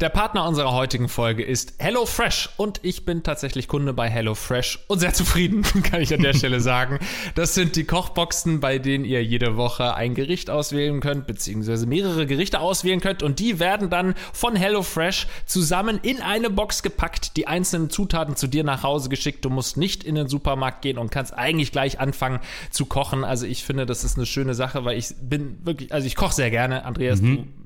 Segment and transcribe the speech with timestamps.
[0.00, 5.00] Der Partner unserer heutigen Folge ist HelloFresh und ich bin tatsächlich Kunde bei HelloFresh und
[5.00, 7.00] sehr zufrieden, kann ich an der Stelle sagen.
[7.34, 12.28] Das sind die Kochboxen, bei denen ihr jede Woche ein Gericht auswählen könnt, beziehungsweise mehrere
[12.28, 17.48] Gerichte auswählen könnt und die werden dann von HelloFresh zusammen in eine Box gepackt, die
[17.48, 19.44] einzelnen Zutaten zu dir nach Hause geschickt.
[19.44, 22.38] Du musst nicht in den Supermarkt gehen und kannst eigentlich gleich anfangen
[22.70, 23.24] zu kochen.
[23.24, 26.34] Also ich finde, das ist eine schöne Sache, weil ich bin wirklich, also ich koche
[26.34, 26.84] sehr gerne.
[26.84, 27.36] Andreas, mhm.
[27.36, 27.57] du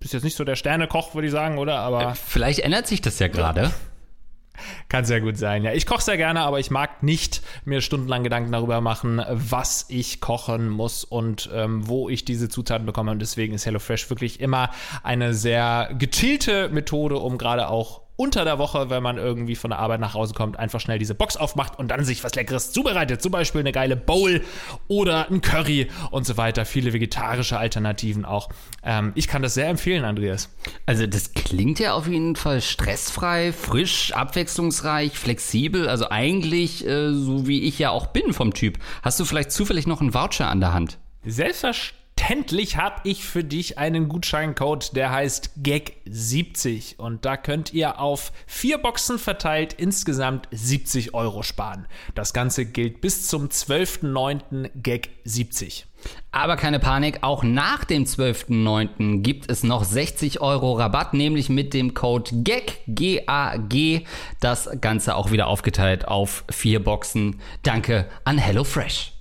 [0.00, 1.78] bist jetzt nicht so der Sternekoch, würde ich sagen, oder?
[1.78, 3.72] Aber äh, vielleicht ändert sich das ja gerade.
[4.88, 5.72] Kann sehr gut sein, ja.
[5.72, 10.20] Ich koche sehr gerne, aber ich mag nicht mir stundenlang Gedanken darüber machen, was ich
[10.20, 13.10] kochen muss und ähm, wo ich diese Zutaten bekomme.
[13.10, 14.70] Und deswegen ist HelloFresh wirklich immer
[15.02, 19.78] eine sehr gechillte Methode, um gerade auch unter der Woche, wenn man irgendwie von der
[19.78, 23.22] Arbeit nach Hause kommt, einfach schnell diese Box aufmacht und dann sich was Leckeres zubereitet.
[23.22, 24.42] Zum Beispiel eine geile Bowl
[24.88, 26.64] oder ein Curry und so weiter.
[26.64, 28.48] Viele vegetarische Alternativen auch.
[28.82, 30.48] Ähm, ich kann das sehr empfehlen, Andreas.
[30.86, 35.88] Also das klingt ja auf jeden Fall stressfrei, frisch, abwechslungsreich, flexibel.
[35.88, 38.78] Also eigentlich äh, so wie ich ja auch bin vom Typ.
[39.02, 40.98] Hast du vielleicht zufällig noch einen Voucher an der Hand?
[41.24, 48.00] Selbstverständlich Selbstverständlich habe ich für dich einen Gutscheincode, der heißt GAG70 und da könnt ihr
[48.00, 51.86] auf vier Boxen verteilt insgesamt 70 Euro sparen.
[52.16, 54.70] Das Ganze gilt bis zum 12.09.
[54.82, 55.84] GAG70.
[56.32, 59.22] Aber keine Panik, auch nach dem 12.09.
[59.22, 64.04] gibt es noch 60 Euro Rabatt, nämlich mit dem Code GAG, G-A-G.
[64.40, 67.40] Das Ganze auch wieder aufgeteilt auf vier Boxen.
[67.62, 69.15] Danke an HelloFresh.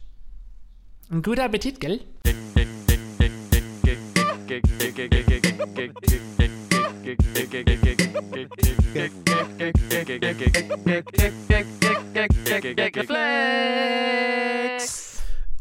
[1.11, 1.99] Ein guter Appetit, gell?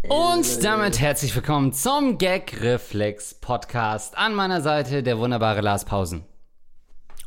[0.09, 4.17] Und damit herzlich willkommen zum Gag Reflex Podcast.
[4.17, 6.25] An meiner Seite der wunderbare Lars Pausen.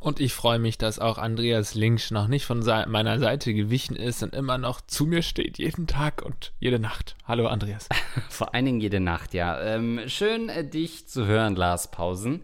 [0.08, 4.24] Und ich freue mich, dass auch Andreas Linksch noch nicht von meiner Seite gewichen ist
[4.24, 7.18] und immer noch zu mir steht, jeden Tag und jede Nacht.
[7.26, 7.90] Hallo Andreas.
[8.30, 9.60] Vor allen Dingen jede Nacht, ja.
[9.60, 12.44] Ähm, schön, äh, dich zu hören, Lars Pausen.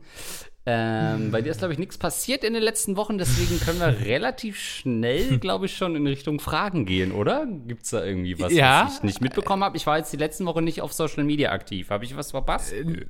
[0.65, 3.97] Ähm, bei dir ist, glaube ich, nichts passiert in den letzten Wochen, deswegen können wir
[4.07, 7.45] relativ schnell, glaube ich, schon in Richtung Fragen gehen, oder?
[7.45, 8.87] Gibt es da irgendwie was, ja.
[8.87, 9.77] was ich nicht mitbekommen habe?
[9.77, 11.91] Ich war jetzt die letzten Wochen nicht auf Social Media aktiv.
[11.91, 12.73] Habe ich was verpasst?
[12.73, 13.05] Äh,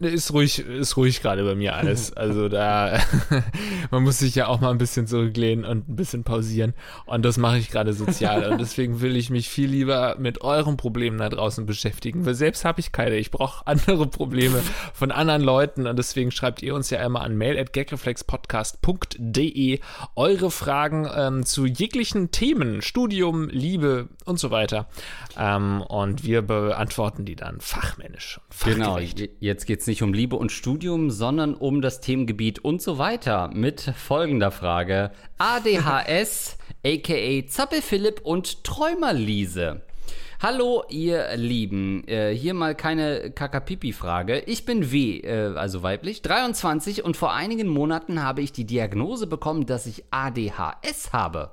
[0.00, 2.12] ist ruhig, ist ruhig gerade bei mir alles.
[2.26, 2.98] Also da,
[3.90, 6.74] man muss sich ja auch mal ein bisschen zurücklehnen und ein bisschen pausieren.
[7.04, 8.50] Und das mache ich gerade sozial.
[8.50, 12.26] Und deswegen will ich mich viel lieber mit euren Problemen da draußen beschäftigen.
[12.26, 13.16] Weil selbst habe ich keine.
[13.16, 14.62] Ich brauche andere Probleme
[14.92, 15.86] von anderen Leuten.
[15.86, 19.80] Und deswegen schreibt ihr uns ja immer an mail at gagreflexpodcast.de
[20.16, 24.88] eure Fragen ähm, zu jeglichen Themen, Studium, Liebe und so weiter.
[25.38, 28.40] Ähm, und wir beantworten die dann fachmännisch.
[28.64, 33.50] Genau, jetzt geht's nicht um Liebe und Studium, sondern um das Themengebiet und so weiter
[33.52, 35.10] mit folgender Frage.
[35.38, 39.82] ADHS, aka Zappelphilipp und Träumerliese.
[40.42, 42.06] Hallo, ihr Lieben.
[42.06, 44.40] Äh, hier mal keine Kakapipi-Frage.
[44.40, 49.26] Ich bin W, äh, also weiblich, 23 und vor einigen Monaten habe ich die Diagnose
[49.26, 51.52] bekommen, dass ich ADHS habe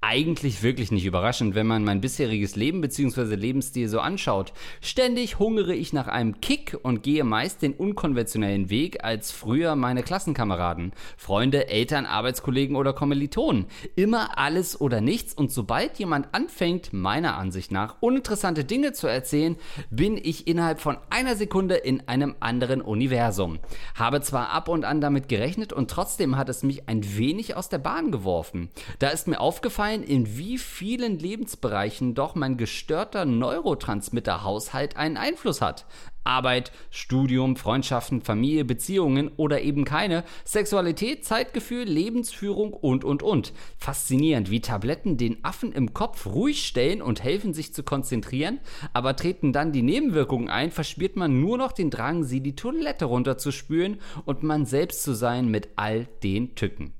[0.00, 3.34] eigentlich wirklich nicht überraschend, wenn man mein bisheriges Leben bzw.
[3.34, 4.52] Lebensstil so anschaut.
[4.80, 10.04] Ständig hungere ich nach einem Kick und gehe meist den unkonventionellen Weg als früher meine
[10.04, 13.66] Klassenkameraden, Freunde, Eltern, Arbeitskollegen oder Kommilitonen.
[13.96, 19.56] Immer alles oder nichts und sobald jemand anfängt, meiner Ansicht nach, uninteressante Dinge zu erzählen,
[19.90, 23.58] bin ich innerhalb von einer Sekunde in einem anderen Universum.
[23.96, 27.68] Habe zwar ab und an damit gerechnet und trotzdem hat es mich ein wenig aus
[27.68, 28.70] der Bahn geworfen.
[29.00, 35.60] Da ist mir aufgefallen, aufgefallen, in wie vielen Lebensbereichen doch mein gestörter Neurotransmitterhaushalt einen Einfluss
[35.60, 35.86] hat.
[36.24, 43.54] Arbeit, Studium, Freundschaften, Familie, Beziehungen oder eben keine, Sexualität, Zeitgefühl, Lebensführung und, und, und.
[43.78, 48.60] Faszinierend, wie Tabletten den Affen im Kopf ruhig stellen und helfen sich zu konzentrieren,
[48.92, 53.06] aber treten dann die Nebenwirkungen ein, verspürt man nur noch den Drang, sie die Toilette
[53.06, 56.97] runterzuspülen und man selbst zu sein mit all den Tücken.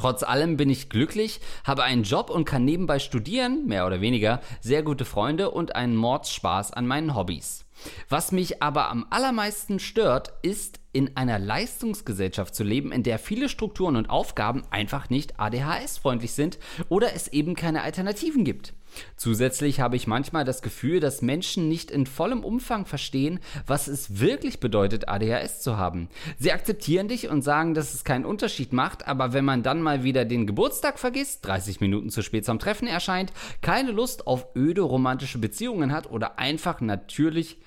[0.00, 4.40] Trotz allem bin ich glücklich, habe einen Job und kann nebenbei studieren, mehr oder weniger,
[4.62, 7.66] sehr gute Freunde und einen Mordspaß an meinen Hobbys.
[8.08, 13.50] Was mich aber am allermeisten stört, ist, in einer Leistungsgesellschaft zu leben, in der viele
[13.50, 16.58] Strukturen und Aufgaben einfach nicht ADHS-freundlich sind
[16.88, 18.72] oder es eben keine Alternativen gibt.
[19.16, 24.20] Zusätzlich habe ich manchmal das Gefühl, dass Menschen nicht in vollem Umfang verstehen, was es
[24.20, 26.08] wirklich bedeutet, ADHS zu haben.
[26.38, 30.04] Sie akzeptieren dich und sagen, dass es keinen Unterschied macht, aber wenn man dann mal
[30.04, 34.82] wieder den Geburtstag vergisst, 30 Minuten zu spät zum Treffen erscheint, keine Lust auf öde
[34.82, 37.58] romantische Beziehungen hat oder einfach natürlich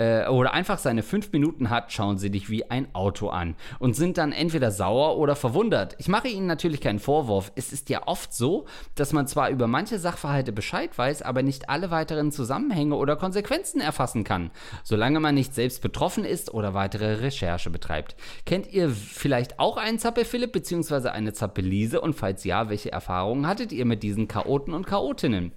[0.00, 3.94] äh, oder einfach seine fünf Minuten hat, schauen sie dich wie ein Auto an und
[3.94, 5.94] sind dann entweder sauer oder verwundert.
[5.98, 7.52] Ich mache ihnen natürlich keinen Vorwurf.
[7.54, 8.64] Es ist ja oft so,
[8.94, 13.80] dass man zwar über manche Sachverhalte Bescheid weiß, aber nicht alle weiteren Zusammenhänge oder Konsequenzen
[13.80, 14.50] erfassen kann,
[14.82, 18.16] solange man nicht selbst betroffen ist oder weitere Recherche betreibt.
[18.46, 21.08] Kennt ihr vielleicht auch einen Zappel-Philipp bzw.
[21.08, 25.52] eine Zappelise und falls ja, welche Erfahrungen hattet ihr mit diesen Chaoten und Chaotinnen?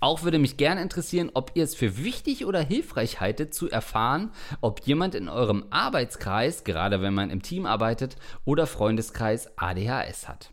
[0.00, 4.32] Auch würde mich gerne interessieren, ob ihr es für wichtig oder hilfreich haltet, zu erfahren,
[4.60, 10.52] ob jemand in eurem Arbeitskreis, gerade wenn man im Team arbeitet, oder Freundeskreis ADHS hat.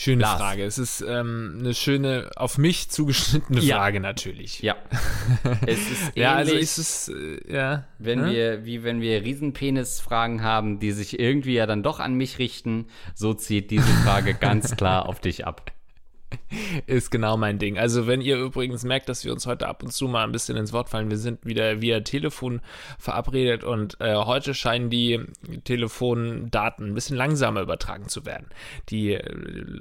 [0.00, 0.40] Schöne Lars.
[0.40, 0.64] Frage.
[0.64, 3.78] Es ist ähm, eine schöne, auf mich zugeschnittene ja.
[3.78, 4.60] Frage natürlich.
[4.60, 4.76] Ja.
[5.66, 7.88] es ist ähnlich, ja, also ist es, äh, ja.
[7.98, 8.30] Wenn hm?
[8.30, 12.86] wir, wie wenn wir Riesenpenis-Fragen haben, die sich irgendwie ja dann doch an mich richten,
[13.16, 15.72] so zieht diese Frage ganz klar auf dich ab.
[16.86, 17.78] Ist genau mein Ding.
[17.78, 20.56] Also, wenn ihr übrigens merkt, dass wir uns heute ab und zu mal ein bisschen
[20.56, 22.60] ins Wort fallen, wir sind wieder via Telefon
[22.98, 25.20] verabredet und äh, heute scheinen die
[25.64, 28.46] Telefondaten ein bisschen langsamer übertragen zu werden.
[28.90, 29.18] Die,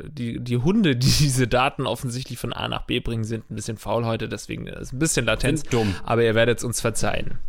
[0.10, 3.78] die, die Hunde, die diese Daten offensichtlich von A nach B bringen, sind ein bisschen
[3.78, 5.64] faul heute, deswegen ist ein bisschen Latenz.
[5.64, 5.96] Dumm.
[6.04, 7.40] Aber ihr werdet es uns verzeihen.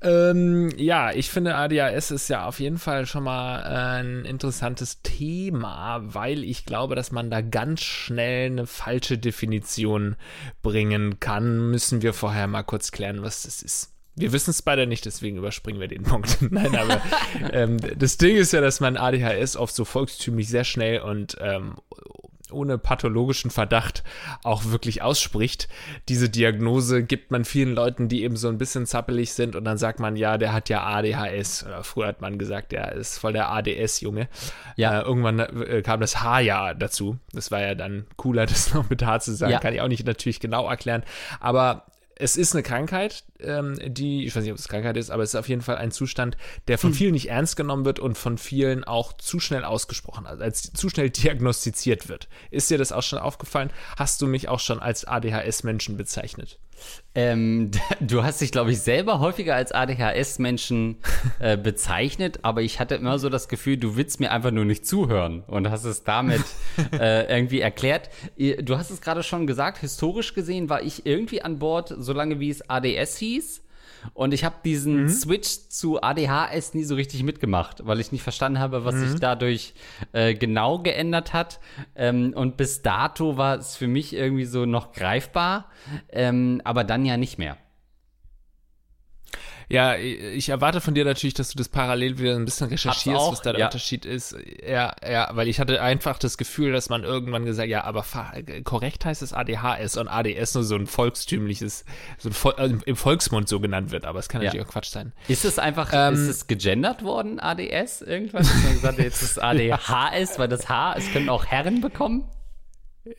[0.00, 5.02] Ähm, ja, ich finde ADHS ist ja auf jeden Fall schon mal äh, ein interessantes
[5.02, 10.14] Thema, weil ich glaube, dass man da ganz schnell eine falsche Definition
[10.62, 11.70] bringen kann.
[11.70, 13.92] Müssen wir vorher mal kurz klären, was das ist.
[14.14, 16.38] Wir wissen es beide nicht, deswegen überspringen wir den Punkt.
[16.50, 17.00] Nein, aber
[17.52, 21.76] ähm, das Ding ist ja, dass man ADHS oft so volkstümlich sehr schnell und ähm,
[22.52, 24.02] ohne pathologischen Verdacht
[24.44, 25.68] auch wirklich ausspricht.
[26.08, 29.78] Diese Diagnose gibt man vielen Leuten, die eben so ein bisschen zappelig sind und dann
[29.78, 31.66] sagt man, ja, der hat ja ADHS.
[31.66, 34.28] Oder früher hat man gesagt, der ist voll der ADS-Junge.
[34.76, 35.00] Ja.
[35.00, 37.18] Äh, irgendwann äh, kam das H ja dazu.
[37.32, 39.52] Das war ja dann cooler, das noch mit H zu sagen.
[39.52, 39.60] Ja.
[39.60, 41.02] Kann ich auch nicht natürlich genau erklären.
[41.40, 41.86] Aber
[42.18, 45.30] es ist eine Krankheit, ähm, die, ich weiß nicht, ob es Krankheit ist, aber es
[45.30, 46.36] ist auf jeden Fall ein Zustand,
[46.66, 46.96] der von hm.
[46.96, 50.88] vielen nicht ernst genommen wird und von vielen auch zu schnell ausgesprochen, also als zu
[50.88, 52.28] schnell diagnostiziert wird.
[52.50, 53.70] Ist dir das auch schon aufgefallen?
[53.96, 56.58] Hast du mich auch schon als ADHS-Menschen bezeichnet?
[57.14, 57.70] Ähm,
[58.00, 60.98] du hast dich, glaube ich, selber häufiger als ADHS-Menschen
[61.40, 64.86] äh, bezeichnet, aber ich hatte immer so das Gefühl, du willst mir einfach nur nicht
[64.86, 66.44] zuhören und hast es damit
[66.92, 68.10] äh, irgendwie erklärt.
[68.36, 72.50] Du hast es gerade schon gesagt, historisch gesehen war ich irgendwie an Bord, solange wie
[72.50, 73.62] es ADS hieß.
[74.14, 75.08] Und ich habe diesen mhm.
[75.08, 79.08] Switch zu ADHS nie so richtig mitgemacht, weil ich nicht verstanden habe, was mhm.
[79.08, 79.74] sich dadurch
[80.12, 81.60] äh, genau geändert hat.
[81.94, 85.66] Ähm, und bis dato war es für mich irgendwie so noch greifbar,
[86.10, 87.56] ähm, aber dann ja nicht mehr.
[89.68, 93.42] Ja, ich erwarte von dir natürlich, dass du das parallel wieder ein bisschen recherchierst, was
[93.42, 93.66] da der ja.
[93.66, 94.34] Unterschied ist.
[94.66, 98.04] Ja, ja, weil ich hatte einfach das Gefühl, dass man irgendwann gesagt, ja, aber
[98.64, 101.84] korrekt heißt es ADHS und ADS nur so ein volkstümliches,
[102.16, 104.68] so ein Vol also im Volksmund so genannt wird, aber es kann natürlich ja.
[104.68, 105.12] auch Quatsch sein.
[105.28, 108.42] Ist es einfach, ähm, ist es gegendert worden, ADS irgendwann?
[108.42, 112.24] Dass man gesagt, jetzt ist ADHS, weil das H, es können auch Herren bekommen?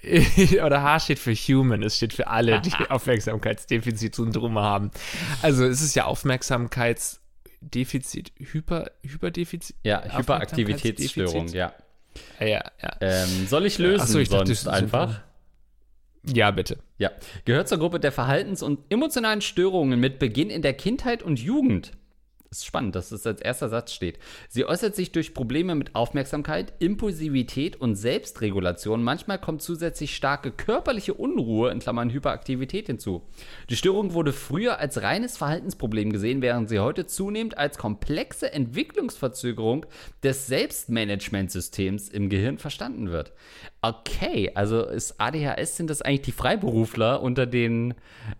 [0.65, 4.91] oder H steht für Human, es steht für alle, die Aufmerksamkeitsdefizitsyndrome haben.
[5.41, 9.75] Also es ist ja Aufmerksamkeitsdefizit, Hyper, Hyperdefizit?
[9.83, 11.73] Ja, Hyperaktivitätsstörung, ja.
[12.39, 12.63] Ja, ja.
[13.01, 15.21] Ähm, soll ich lösen Achso, ich dachte, sonst einfach?
[16.23, 16.79] Ja, bitte.
[16.97, 17.11] Ja.
[17.45, 21.91] Gehört zur Gruppe der Verhaltens- und emotionalen Störungen mit Beginn in der Kindheit und Jugend.
[22.51, 24.17] Ist spannend, dass das als erster Satz steht.
[24.47, 29.03] Sie äußert sich durch Probleme mit Aufmerksamkeit, Impulsivität und Selbstregulation.
[29.03, 33.21] Manchmal kommt zusätzlich starke körperliche Unruhe, in Klammern Hyperaktivität, hinzu.
[33.69, 39.85] Die Störung wurde früher als reines Verhaltensproblem gesehen, während sie heute zunehmend als komplexe Entwicklungsverzögerung
[40.23, 43.31] des Selbstmanagementsystems im Gehirn verstanden wird.
[43.81, 47.93] Okay, also ist ADHS, sind das eigentlich die Freiberufler unter den,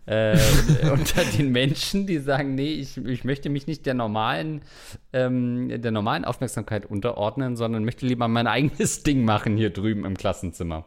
[0.06, 0.38] äh,
[0.92, 4.62] unter den Menschen, die sagen, nee, ich, ich möchte mich nicht der normalen,
[5.14, 10.18] ähm, der normalen Aufmerksamkeit unterordnen, sondern möchte lieber mein eigenes Ding machen hier drüben im
[10.18, 10.86] Klassenzimmer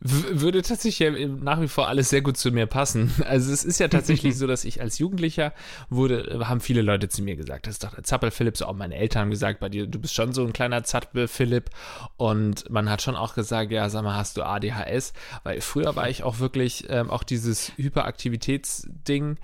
[0.00, 3.12] würde tatsächlich ja nach wie vor alles sehr gut zu mir passen.
[3.30, 5.52] Also es ist ja tatsächlich so, dass ich als Jugendlicher
[5.88, 8.74] wurde, haben viele Leute zu mir gesagt, das ist doch der Zappel Philipp, so auch
[8.74, 11.70] meine Eltern haben gesagt, bei dir, du bist schon so ein kleiner Zappel Philipp
[12.16, 15.12] und man hat schon auch gesagt, ja, sag mal, hast du ADHS?
[15.44, 19.36] Weil früher war ich auch wirklich, ähm, auch dieses Hyperaktivitätsding,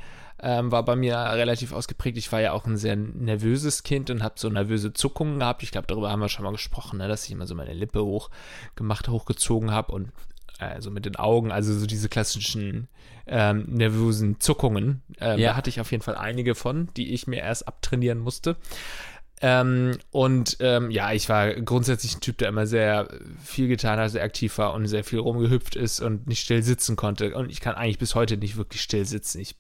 [0.43, 2.19] ähm, war bei mir relativ ausgeprägt.
[2.19, 5.63] Ich war ja auch ein sehr nervöses Kind und habe so nervöse Zuckungen gehabt.
[5.63, 8.05] Ich glaube, darüber haben wir schon mal gesprochen, ne, dass ich immer so meine Lippe
[8.05, 8.31] hoch
[8.75, 10.13] gemacht, hochgezogen habe und
[10.59, 12.89] also mit den Augen, also so diese klassischen
[13.27, 15.03] ähm, nervösen Zuckungen.
[15.21, 15.51] Ähm, ja.
[15.51, 18.57] Da hatte ich auf jeden Fall einige von, die ich mir erst abtrainieren musste.
[19.43, 23.09] Ähm, und ähm, ja, ich war grundsätzlich ein Typ, der immer sehr
[23.45, 26.97] viel getan hat, sehr aktiv war und sehr viel rumgehüpft ist und nicht still sitzen
[26.97, 27.35] konnte.
[27.35, 29.41] Und ich kann eigentlich bis heute nicht wirklich still sitzen.
[29.41, 29.57] Ich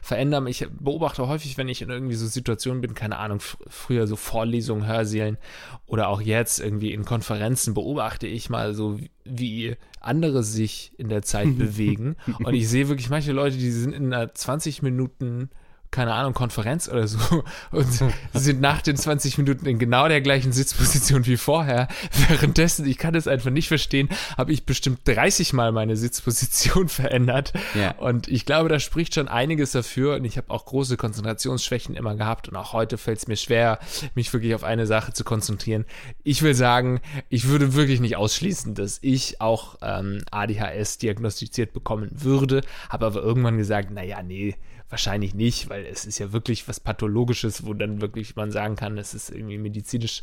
[0.00, 4.06] verändere mich, ich beobachte häufig, wenn ich in irgendwie so Situationen bin, keine Ahnung, früher
[4.06, 5.38] so Vorlesungen, Hörsälen
[5.86, 11.22] oder auch jetzt irgendwie in Konferenzen, beobachte ich mal so, wie andere sich in der
[11.22, 12.14] Zeit bewegen.
[12.44, 15.50] Und ich sehe wirklich manche Leute, die sind in einer 20 Minuten
[15.90, 17.86] keine Ahnung, Konferenz oder so und
[18.34, 21.88] sind nach den 20 Minuten in genau der gleichen Sitzposition wie vorher.
[22.28, 27.52] Währenddessen, ich kann das einfach nicht verstehen, habe ich bestimmt 30 Mal meine Sitzposition verändert.
[27.74, 27.92] Ja.
[27.98, 30.16] Und ich glaube, da spricht schon einiges dafür.
[30.16, 32.48] Und ich habe auch große Konzentrationsschwächen immer gehabt.
[32.48, 33.78] Und auch heute fällt es mir schwer,
[34.14, 35.84] mich wirklich auf eine Sache zu konzentrieren.
[36.22, 42.10] Ich will sagen, ich würde wirklich nicht ausschließen, dass ich auch ähm, ADHS diagnostiziert bekommen
[42.12, 42.62] würde.
[42.88, 44.56] Habe aber irgendwann gesagt, naja, nee,
[44.88, 48.98] Wahrscheinlich nicht, weil es ist ja wirklich was Pathologisches, wo dann wirklich man sagen kann,
[48.98, 50.22] es ist irgendwie medizinisch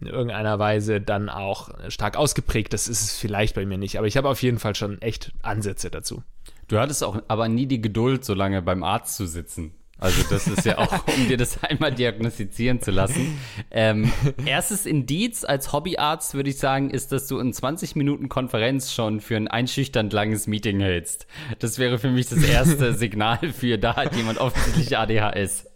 [0.00, 2.72] in irgendeiner Weise dann auch stark ausgeprägt.
[2.72, 5.32] Das ist es vielleicht bei mir nicht, aber ich habe auf jeden Fall schon echt
[5.42, 6.22] Ansätze dazu.
[6.68, 9.74] Du hattest auch aber nie die Geduld, so lange beim Arzt zu sitzen.
[9.98, 13.38] Also das ist ja auch, um dir das einmal diagnostizieren zu lassen.
[13.70, 14.12] Ähm,
[14.44, 19.20] erstes Indiz als Hobbyarzt würde ich sagen, ist, dass du in 20 Minuten Konferenz schon
[19.20, 21.26] für ein einschüchternd langes Meeting hältst.
[21.60, 25.66] Das wäre für mich das erste Signal für, da hat jemand offensichtlich ADHS.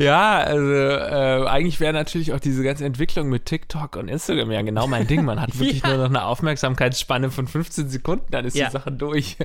[0.00, 4.62] Ja, also äh, eigentlich wäre natürlich auch diese ganze Entwicklung mit TikTok und Instagram ja
[4.62, 5.26] genau mein Ding.
[5.26, 5.90] Man hat wirklich ja.
[5.90, 8.66] nur noch eine Aufmerksamkeitsspanne von 15 Sekunden, dann ist ja.
[8.66, 9.36] die Sache durch.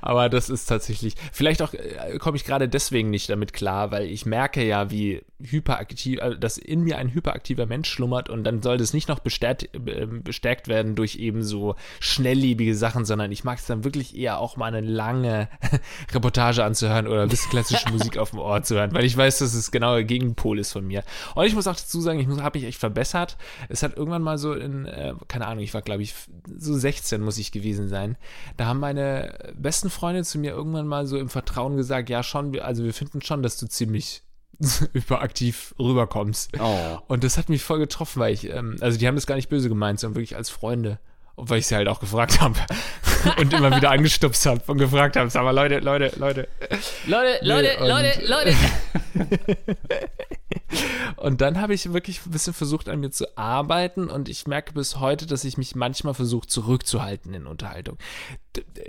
[0.00, 4.06] Aber das ist tatsächlich, vielleicht auch äh, komme ich gerade deswegen nicht damit klar, weil
[4.06, 8.60] ich merke ja, wie hyperaktiv, also dass in mir ein hyperaktiver Mensch schlummert und dann
[8.60, 13.44] soll das nicht noch bestärkt, äh, bestärkt werden durch eben so schnelllebige Sachen, sondern ich
[13.44, 15.48] mag es dann wirklich eher auch mal eine lange
[16.12, 19.38] Reportage anzuhören oder ein bisschen klassische Musik auf dem Ohr zu hören, weil ich weiß,
[19.38, 21.04] dass es genau Gegenpol ist von mir.
[21.36, 23.36] Und ich muss auch dazu sagen, ich habe mich echt verbessert.
[23.68, 26.14] Es hat irgendwann mal so in, äh, keine Ahnung, ich war glaube ich
[26.56, 28.16] so 16 muss ich gewesen sein.
[28.56, 32.58] Da haben meine besten Freunde zu mir irgendwann mal so im Vertrauen gesagt, ja schon,
[32.58, 34.22] also wir finden schon, dass du ziemlich
[34.92, 36.50] überaktiv rüberkommst.
[36.58, 36.98] Oh.
[37.06, 39.48] Und das hat mich voll getroffen, weil ich, ähm, also die haben das gar nicht
[39.48, 40.98] böse gemeint, sondern wirklich als Freunde.
[41.36, 42.58] Und weil ich sie halt auch gefragt habe
[43.38, 46.48] und immer wieder angestupst habe und gefragt habe, sag mal, Leute, Leute, Leute.
[47.06, 48.54] Leute, Leute, nee, Leute, Leute.
[51.16, 54.72] und dann habe ich wirklich ein bisschen versucht, an mir zu arbeiten und ich merke
[54.72, 57.98] bis heute, dass ich mich manchmal versuche zurückzuhalten in Unterhaltung.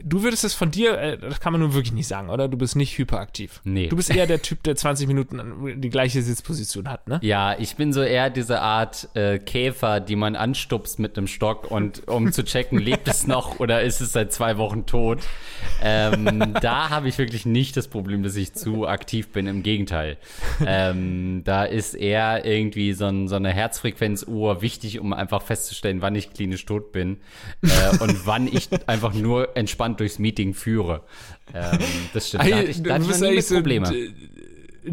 [0.03, 2.47] Du würdest es von dir, äh, das kann man nun wirklich nicht sagen, oder?
[2.47, 3.61] Du bist nicht hyperaktiv.
[3.63, 3.87] Nee.
[3.87, 7.19] Du bist eher der Typ, der 20 Minuten die gleiche Sitzposition hat, ne?
[7.21, 11.69] Ja, ich bin so eher diese Art äh, Käfer, die man anstupst mit einem Stock
[11.69, 15.19] und um zu checken, lebt es noch oder ist es seit zwei Wochen tot.
[15.81, 19.47] Ähm, da habe ich wirklich nicht das Problem, dass ich zu aktiv bin.
[19.47, 20.17] Im Gegenteil.
[20.65, 26.15] Ähm, da ist eher irgendwie so, ein, so eine Herzfrequenzuhr wichtig, um einfach festzustellen, wann
[26.15, 27.17] ich klinisch tot bin
[27.61, 31.03] äh, und wann ich einfach nur entspannt durchs Meeting führe.
[31.53, 31.79] Ähm,
[32.13, 32.43] das stimmt.
[32.43, 33.85] Da hatte ich, da hatte ich noch nie Probleme.
[33.87, 33.93] So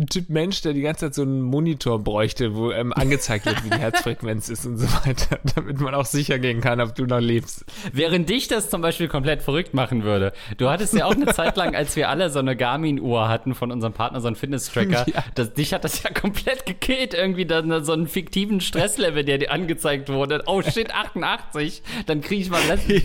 [0.04, 3.70] Typ Mensch, der die ganze Zeit so einen Monitor bräuchte, wo ähm, angezeigt wird, wie
[3.70, 7.20] die Herzfrequenz ist und so weiter, damit man auch sicher gehen kann, ob du noch
[7.20, 7.64] lebst.
[7.92, 10.32] Während dich das zum Beispiel komplett verrückt machen würde.
[10.58, 13.72] Du hattest ja auch eine Zeit lang, als wir alle so eine Garmin-Uhr hatten von
[13.72, 15.24] unserem Partner, so einen Fitness-Tracker, ja.
[15.34, 19.52] das, dich hat das ja komplett gekillt, irgendwie dann so einen fiktiven Stresslevel, der dir
[19.52, 20.42] angezeigt wurde.
[20.46, 22.60] Oh shit, 88, dann kriege ich mal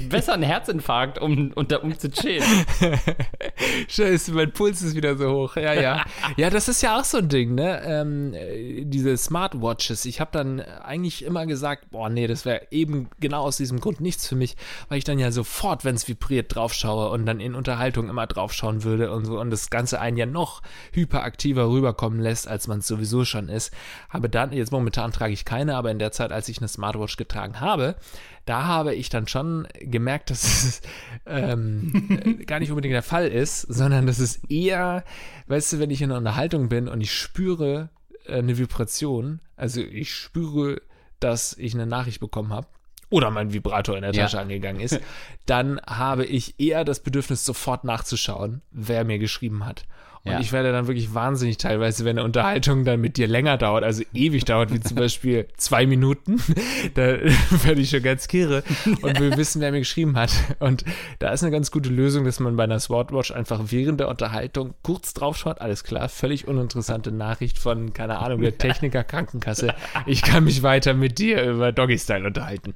[0.09, 2.43] besser einen Herzinfarkt, um, um, um zu chillen.
[3.87, 5.55] Scheiße, mein Puls ist wieder so hoch.
[5.55, 6.05] Ja, ja.
[6.37, 7.81] Ja, das ist ja auch so ein Ding, ne?
[7.83, 10.05] Ähm, äh, diese Smartwatches.
[10.05, 14.01] Ich habe dann eigentlich immer gesagt, boah, nee, das wäre eben genau aus diesem Grund
[14.01, 14.55] nichts für mich,
[14.89, 18.83] weil ich dann ja sofort, wenn es vibriert, draufschaue und dann in Unterhaltung immer draufschauen
[18.83, 20.61] würde und so und das Ganze einen ja noch
[20.91, 23.73] hyperaktiver rüberkommen lässt, als man es sowieso schon ist.
[24.09, 27.17] Habe dann, jetzt momentan trage ich keine, aber in der Zeit, als ich eine Smartwatch
[27.17, 27.95] getragen habe,
[28.45, 30.81] da habe ich dann schon gemerkt, dass es
[31.25, 35.03] ähm, gar nicht unbedingt der Fall ist, sondern dass es eher,
[35.47, 37.89] weißt du, wenn ich in einer Unterhaltung bin und ich spüre
[38.25, 40.81] äh, eine Vibration, also ich spüre,
[41.19, 42.67] dass ich eine Nachricht bekommen habe,
[43.11, 44.41] oder mein Vibrator in der Tasche ja.
[44.41, 44.99] angegangen ist,
[45.45, 49.83] dann habe ich eher das Bedürfnis, sofort nachzuschauen, wer mir geschrieben hat.
[50.23, 50.39] Und ja.
[50.39, 54.03] ich werde dann wirklich wahnsinnig teilweise, wenn eine Unterhaltung dann mit dir länger dauert, also
[54.13, 56.37] ewig dauert, wie zum Beispiel zwei Minuten,
[56.93, 57.01] da
[57.63, 58.63] werde ich schon ganz kirre
[59.01, 60.31] und will wissen, wer mir geschrieben hat.
[60.59, 60.85] Und
[61.17, 64.75] da ist eine ganz gute Lösung, dass man bei einer Smartwatch einfach während der Unterhaltung
[64.83, 69.73] kurz drauf schaut, alles klar, völlig uninteressante Nachricht von, keine Ahnung, der Techniker Krankenkasse.
[70.05, 72.75] Ich kann mich weiter mit dir über Doggy-Style unterhalten.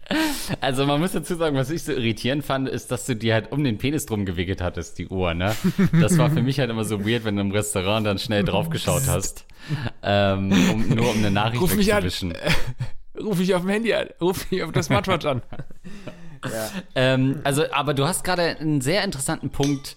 [0.62, 3.52] Also man muss dazu sagen, was ich so irritierend fand, ist, dass du dir halt
[3.52, 5.56] um den Penis drum gewickelt hattest, die Uhr, ne?
[6.02, 9.08] Das war für mich halt immer so weird, wenn du im Restaurant dann schnell draufgeschaut
[9.08, 9.46] hast.
[10.04, 12.04] ähm, um, nur um eine Nachricht Ruf mich an.
[12.04, 12.34] wegzuwischen.
[13.20, 14.08] Ruf mich auf dem Handy an.
[14.22, 15.42] Ruf mich auf das Smartwatch an.
[16.94, 19.96] Ähm, also, aber du hast gerade einen sehr interessanten Punkt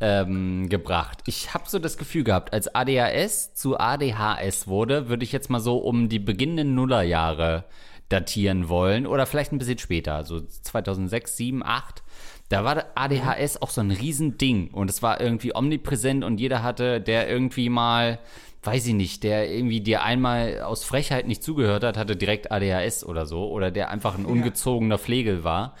[0.00, 1.18] ähm, gebracht.
[1.26, 5.60] Ich habe so das Gefühl gehabt, als ADHS zu ADHS wurde, würde ich jetzt mal
[5.60, 7.64] so um die beginnenden Nullerjahre
[8.08, 12.02] datieren wollen oder vielleicht ein bisschen später, so 2006, 7, 8.
[12.50, 17.00] Da war ADHS auch so ein Riesending und es war irgendwie omnipräsent und jeder hatte,
[17.00, 18.18] der irgendwie mal,
[18.64, 23.04] weiß ich nicht, der irgendwie dir einmal aus Frechheit nicht zugehört hat, hatte direkt ADHS
[23.04, 25.76] oder so oder der einfach ein ungezogener Pflegel war.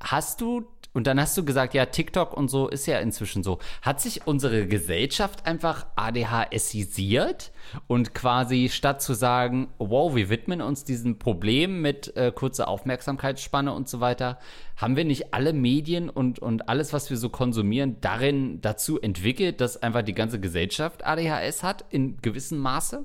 [0.00, 3.58] Hast du und dann hast du gesagt, ja, TikTok und so ist ja inzwischen so.
[3.82, 7.52] Hat sich unsere Gesellschaft einfach ADHSisiert
[7.86, 13.72] und quasi statt zu sagen, wow, wir widmen uns diesem Problem mit äh, kurzer Aufmerksamkeitsspanne
[13.72, 14.38] und so weiter,
[14.76, 19.60] haben wir nicht alle Medien und, und alles, was wir so konsumieren, darin dazu entwickelt,
[19.60, 23.04] dass einfach die ganze Gesellschaft ADHS hat in gewissem Maße?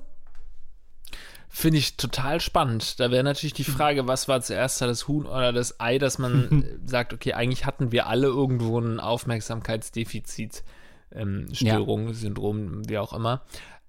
[1.56, 2.98] Finde ich total spannend.
[2.98, 6.64] Da wäre natürlich die Frage, was war zuerst das Huhn oder das Ei, dass man
[6.84, 10.64] sagt, okay, eigentlich hatten wir alle irgendwo ein Aufmerksamkeitsdefizit,
[11.12, 12.14] ähm, Störung, ja.
[12.14, 13.42] Syndrom, wie auch immer.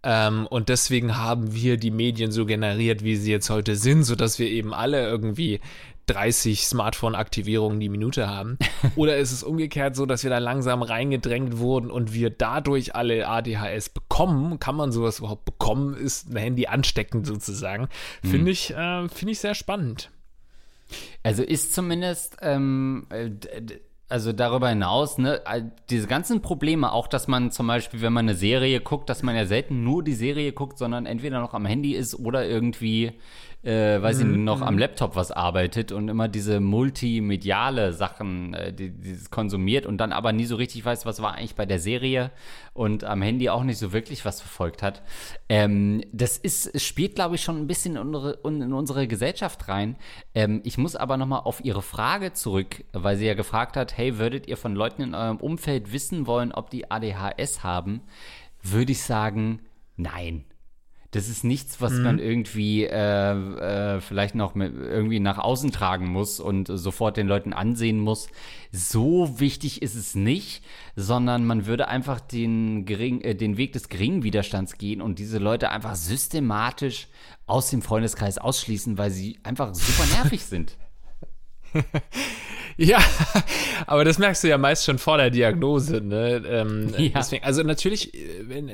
[0.03, 4.37] Ähm, und deswegen haben wir die Medien so generiert, wie sie jetzt heute sind, sodass
[4.37, 5.59] wir eben alle irgendwie
[6.07, 8.57] 30 Smartphone-Aktivierungen die Minute haben?
[8.95, 13.27] Oder ist es umgekehrt so, dass wir da langsam reingedrängt wurden und wir dadurch alle
[13.27, 14.59] ADHS bekommen?
[14.59, 15.95] Kann man sowas überhaupt bekommen?
[15.95, 17.89] Ist ein Handy ansteckend sozusagen?
[18.23, 18.29] Mhm.
[18.29, 20.11] Finde ich, äh, find ich sehr spannend.
[21.23, 23.31] Also ist zumindest, ähm, äh,
[24.07, 25.41] also darüber hinaus, ne,
[25.89, 29.35] diese ganzen Probleme, auch dass man zum Beispiel, wenn man eine Serie guckt, dass man
[29.35, 33.13] ja selten nur die Serie guckt, sondern entweder noch am Handy ist oder irgendwie
[33.65, 34.31] äh, weiß mhm.
[34.31, 34.79] ich noch, am mhm.
[34.79, 40.33] Laptop was arbeitet und immer diese multimediale Sachen, äh, die, die konsumiert und dann aber
[40.33, 42.31] nie so richtig weiß, was war eigentlich bei der Serie
[42.73, 45.01] und am Handy auch nicht so wirklich was verfolgt hat.
[45.49, 49.95] Ähm, das ist, spielt, glaube ich, schon ein bisschen in unsere, in unsere Gesellschaft rein.
[50.35, 54.19] Ähm, ich muss aber nochmal auf Ihre Frage zurück, weil sie ja gefragt hat, hey,
[54.19, 58.01] würdet ihr von Leuten in eurem Umfeld wissen wollen, ob die ADHS haben?
[58.61, 59.61] Würde ich sagen,
[59.97, 60.45] nein.
[61.15, 62.03] Das ist nichts, was mhm.
[62.03, 67.25] man irgendwie äh, äh, vielleicht noch mit, irgendwie nach außen tragen muss und sofort den
[67.25, 68.27] Leuten ansehen muss.
[68.73, 70.61] So wichtig ist es nicht,
[70.97, 75.37] sondern man würde einfach den, gering, äh, den Weg des geringen Widerstands gehen und diese
[75.37, 77.07] Leute einfach systematisch
[77.45, 80.75] aus dem Freundeskreis ausschließen, weil sie einfach super nervig sind.
[82.77, 83.01] Ja,
[83.87, 86.01] aber das merkst du ja meist schon vor der Diagnose.
[86.01, 86.43] Ne?
[86.45, 87.11] Ähm, ja.
[87.15, 88.69] deswegen, also natürlich, äh, wenn,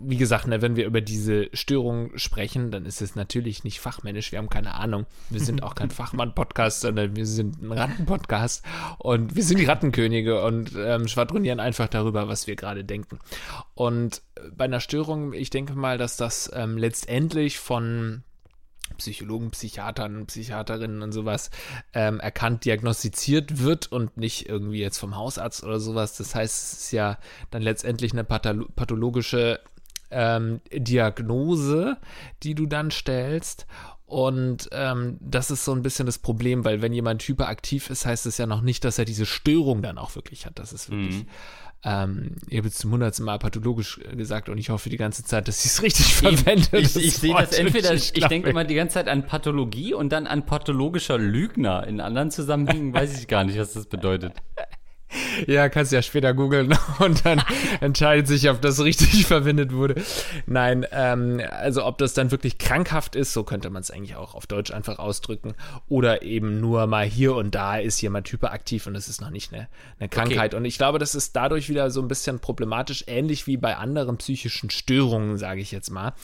[0.00, 4.32] wie gesagt, ne, wenn wir über diese Störung sprechen, dann ist es natürlich nicht fachmännisch.
[4.32, 5.06] Wir haben keine Ahnung.
[5.30, 8.64] Wir sind auch kein Fachmann-Podcast, sondern wir sind ein Ratten-Podcast
[8.98, 13.18] und wir sind die Rattenkönige und ähm, schwadronieren einfach darüber, was wir gerade denken.
[13.74, 14.22] Und
[14.56, 18.24] bei einer Störung, ich denke mal, dass das ähm, letztendlich von
[18.94, 21.50] Psychologen, Psychiatern, Psychiaterinnen und sowas
[21.92, 26.16] ähm, erkannt, diagnostiziert wird und nicht irgendwie jetzt vom Hausarzt oder sowas.
[26.16, 27.18] Das heißt, es ist ja
[27.50, 29.60] dann letztendlich eine pathologische
[30.10, 31.96] ähm, Diagnose,
[32.42, 33.66] die du dann stellst.
[34.04, 38.26] Und ähm, das ist so ein bisschen das Problem, weil wenn jemand hyperaktiv ist, heißt
[38.26, 40.58] es ja noch nicht, dass er diese Störung dann auch wirklich hat.
[40.58, 41.24] Das ist wirklich.
[41.24, 41.26] Mhm
[41.84, 45.48] ähm, ich habe jetzt zum hundertsten Mal pathologisch gesagt und ich hoffe die ganze Zeit,
[45.48, 46.72] dass sie es richtig verwendet.
[46.72, 49.92] Ich, ich, ich sehe das entweder, ich, ich denke immer die ganze Zeit an Pathologie
[49.92, 51.86] und dann an pathologischer Lügner.
[51.86, 54.34] In anderen Zusammenhängen weiß ich gar nicht, was das bedeutet.
[55.46, 57.42] Ja, kannst ja später googeln und dann
[57.80, 60.02] entscheidet sich, ob das richtig verwendet wurde.
[60.46, 64.34] Nein, ähm, also ob das dann wirklich krankhaft ist, so könnte man es eigentlich auch
[64.34, 65.54] auf Deutsch einfach ausdrücken.
[65.88, 69.52] Oder eben nur mal hier und da ist jemand hyperaktiv und es ist noch nicht
[69.52, 70.52] eine, eine Krankheit.
[70.52, 70.56] Okay.
[70.56, 74.18] Und ich glaube, das ist dadurch wieder so ein bisschen problematisch, ähnlich wie bei anderen
[74.18, 76.14] psychischen Störungen, sage ich jetzt mal.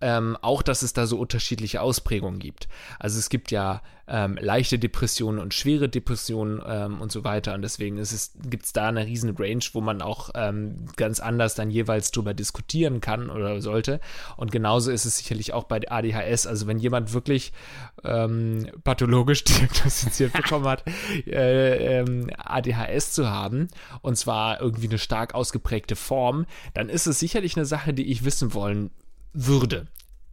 [0.00, 2.68] Ähm, auch, dass es da so unterschiedliche Ausprägungen gibt.
[2.98, 7.54] Also es gibt ja ähm, leichte Depressionen und schwere Depressionen ähm, und so weiter.
[7.54, 11.70] Und deswegen gibt es da eine riesen Range, wo man auch ähm, ganz anders dann
[11.70, 14.00] jeweils drüber diskutieren kann oder sollte.
[14.36, 16.46] Und genauso ist es sicherlich auch bei ADHS.
[16.46, 17.52] Also wenn jemand wirklich
[18.04, 20.84] ähm, pathologisch diagnostiziert bekommen hat,
[21.26, 23.68] äh, ähm, ADHS zu haben,
[24.00, 28.24] und zwar irgendwie eine stark ausgeprägte Form, dann ist es sicherlich eine Sache, die ich
[28.24, 28.90] wissen wollen
[29.34, 29.86] würde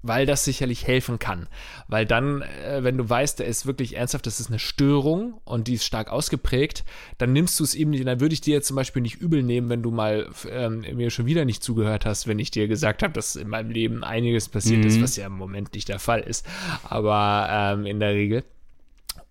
[0.07, 1.47] weil das sicherlich helfen kann.
[1.87, 5.67] Weil dann, äh, wenn du weißt, der ist wirklich ernsthaft, das ist eine Störung und
[5.67, 6.83] die ist stark ausgeprägt,
[7.17, 8.05] dann nimmst du es eben nicht.
[8.05, 11.09] Dann würde ich dir jetzt zum Beispiel nicht übel nehmen, wenn du mal ähm, mir
[11.09, 14.47] schon wieder nicht zugehört hast, wenn ich dir gesagt habe, dass in meinem Leben einiges
[14.49, 14.87] passiert mhm.
[14.87, 16.45] ist, was ja im Moment nicht der Fall ist,
[16.83, 18.43] aber ähm, in der Regel.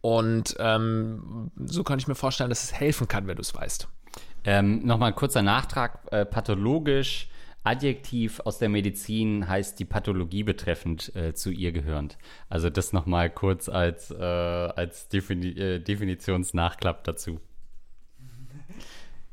[0.01, 3.89] Und ähm, so kann ich mir vorstellen, dass es helfen kann, wenn du es weißt.
[4.45, 7.29] Ähm, Nochmal ein kurzer Nachtrag, äh, pathologisch
[7.65, 12.19] Adjektiv aus der Medizin heißt die Pathologie betreffend äh, zu ihr gehörend.
[12.51, 17.41] Also das nochmal kurz als, äh, als Defini äh, Definitionsnachklapp dazu.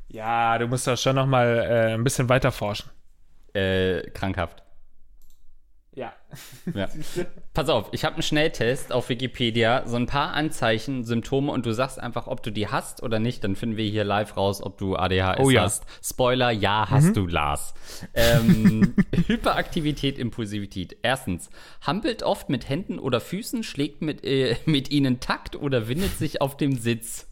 [0.08, 2.90] Ja, du musst da schon noch mal äh, ein bisschen weiter forschen.
[3.52, 4.61] Äh, krankhaft.
[5.94, 6.14] Ja.
[6.74, 6.88] Ja.
[7.54, 11.74] Pass auf, ich habe einen Schnelltest auf Wikipedia, so ein paar Anzeichen, Symptome und du
[11.74, 13.44] sagst einfach, ob du die hast oder nicht.
[13.44, 15.62] Dann finden wir hier live raus, ob du ADHS Oh ja.
[15.62, 15.84] hast.
[16.02, 17.74] Spoiler, ja, hast du, Lars.
[18.14, 18.94] Ähm,
[19.26, 20.96] Hyperaktivität, Impulsivität.
[21.02, 21.50] Erstens,
[21.82, 26.40] hampelt oft mit Händen oder Füßen, schlägt mit, äh, mit ihnen Takt oder windet sich
[26.40, 27.28] auf dem Sitz.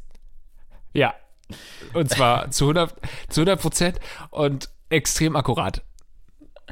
[0.92, 1.14] Ja.
[1.94, 2.94] Und zwar zu 100,
[3.30, 5.82] zu 100 Prozent und extrem akkurat.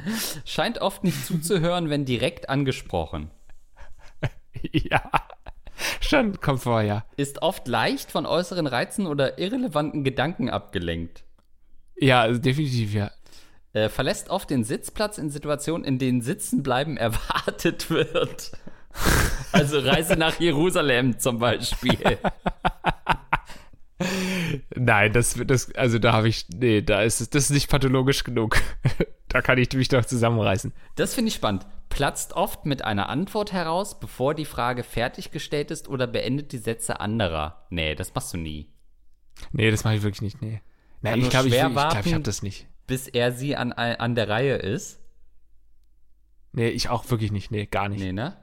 [0.44, 3.30] Scheint oft nicht zuzuhören, wenn direkt angesprochen.
[4.72, 5.02] Ja.
[6.00, 7.04] Schon kommt vor, ja.
[7.16, 11.22] Ist oft leicht von äußeren Reizen oder irrelevanten Gedanken abgelenkt.
[11.96, 13.12] Ja, also definitiv, ja.
[13.72, 18.52] Äh, verlässt oft den Sitzplatz in Situationen, in denen Sitzenbleiben erwartet wird.
[19.52, 22.18] Also Reise nach Jerusalem zum Beispiel.
[24.74, 28.24] Nein, das, das also da habe ich, nee, da ist es, das ist nicht pathologisch
[28.24, 28.56] genug.
[29.28, 30.72] da kann ich mich doch zusammenreißen.
[30.96, 31.66] Das finde ich spannend.
[31.88, 37.00] Platzt oft mit einer Antwort heraus, bevor die Frage fertiggestellt ist oder beendet die Sätze
[37.00, 37.66] anderer.
[37.70, 38.72] Nee, das machst du nie.
[39.52, 40.60] Nee, das mache ich wirklich nicht, nee.
[41.00, 42.66] Nein, ich glaube, ich, ich, glaub, ich habe das nicht.
[42.86, 45.00] Bis er sie an, an der Reihe ist.
[46.52, 48.00] Nee, ich auch wirklich nicht, nee, gar nicht.
[48.00, 48.36] Nee, ne?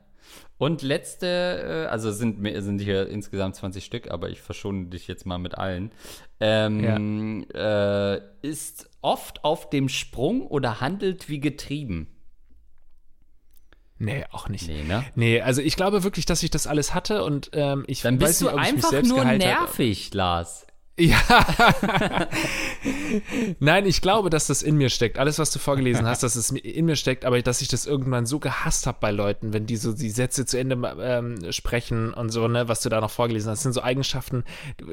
[0.58, 5.26] Und letzte, äh, also sind, sind hier insgesamt 20 Stück, aber ich verschone dich jetzt
[5.26, 5.92] mal mit allen.
[6.40, 12.08] Ähm, äh, ist oft auf dem Sprung oder handelt wie getrieben.
[13.98, 14.68] Nee, auch nicht.
[14.68, 15.06] Nee, ne?
[15.16, 18.28] Nee, also ich glaube wirklich, dass ich das alles hatte und ähm, ich Dann weiß
[18.28, 20.68] bist nicht, du einfach selbst nur nervig, Lars.
[20.98, 21.20] Ja.
[23.60, 25.20] Nein, ich glaube, dass das in mir steckt.
[25.20, 28.26] Alles, was du vorgelesen hast, dass es in mir steckt, aber dass ich das irgendwann
[28.26, 32.30] so gehasst habe bei Leuten, wenn die so die Sätze zu Ende ähm, sprechen und
[32.30, 33.58] so, ne, was du da noch vorgelesen hast.
[33.60, 34.46] Das sind so Eigenschaften,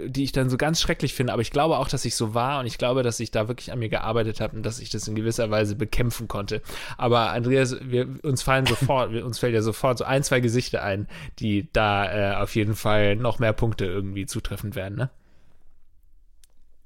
[0.06, 1.32] die ich dann so ganz schrecklich finde.
[1.32, 3.70] Aber ich glaube auch, dass ich so war und ich glaube, dass ich da wirklich
[3.70, 6.62] an mir gearbeitet habe und dass ich das in gewisser Weise bekämpfen konnte.
[6.98, 11.06] Aber Andreas, wir, uns fallen sofort, uns fällt ja sofort so ein, zwei Gesichter ein,
[11.38, 15.10] die da äh, auf jeden Fall noch mehr Punkte irgendwie zutreffend werden, ne?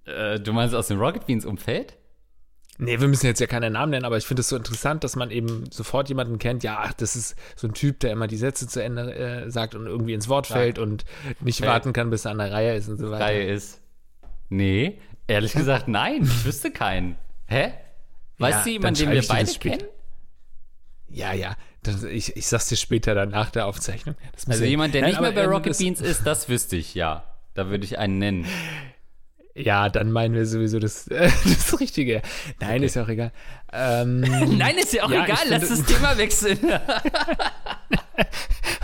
[0.06, 1.96] Äh, du meinst aus dem Rocket Beans Umfeld?
[2.78, 5.16] Nee, wir müssen jetzt ja keine Namen nennen, aber ich finde es so interessant, dass
[5.16, 8.36] man eben sofort jemanden kennt, ja, ach, das ist so ein Typ, der immer die
[8.36, 11.06] Sätze zu Ende äh, sagt und irgendwie ins Wort fällt und
[11.40, 11.70] nicht Fällt.
[11.70, 13.24] warten kann, bis er an der Reihe ist und so weiter.
[13.24, 13.80] Reihe ist.
[14.50, 16.22] Nee, ehrlich gesagt, nein.
[16.24, 17.16] Ich wüsste keinen.
[17.46, 17.72] Hä?
[18.38, 19.84] Weißt Ja, du jemanden, den wir beide kennen?
[21.08, 24.16] Ja, ja, das, ich, ich sag's dir später dann nach der Aufzeichnung.
[24.48, 27.24] Also jemand, der Nein, nicht mehr bei Rocket Beans ist, das wüsste ich, ja.
[27.54, 28.46] Da würde ich einen nennen.
[29.56, 32.20] Ja, dann meinen wir sowieso das, äh, das Richtige.
[32.60, 33.32] Nein, ist ja auch egal.
[33.72, 36.58] Ähm, Nein, ist ja auch Ja, egal, lass das Thema wechseln.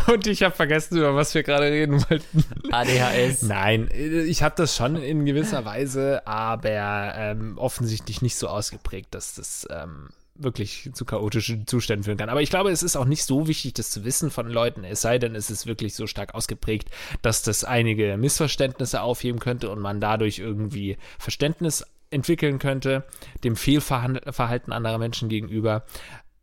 [0.07, 2.45] und ich habe vergessen, über was wir gerade reden wollten.
[2.71, 3.43] ADHS.
[3.43, 9.35] Nein, ich habe das schon in gewisser Weise, aber ähm, offensichtlich nicht so ausgeprägt, dass
[9.35, 10.09] das ähm,
[10.43, 12.29] wirklich zu chaotischen Zuständen führen kann.
[12.29, 15.01] Aber ich glaube, es ist auch nicht so wichtig, das zu wissen von Leuten, es
[15.01, 16.91] sei denn, es ist wirklich so stark ausgeprägt,
[17.23, 23.05] dass das einige Missverständnisse aufheben könnte und man dadurch irgendwie Verständnis entwickeln könnte,
[23.43, 25.85] dem Fehlverhalten anderer Menschen gegenüber.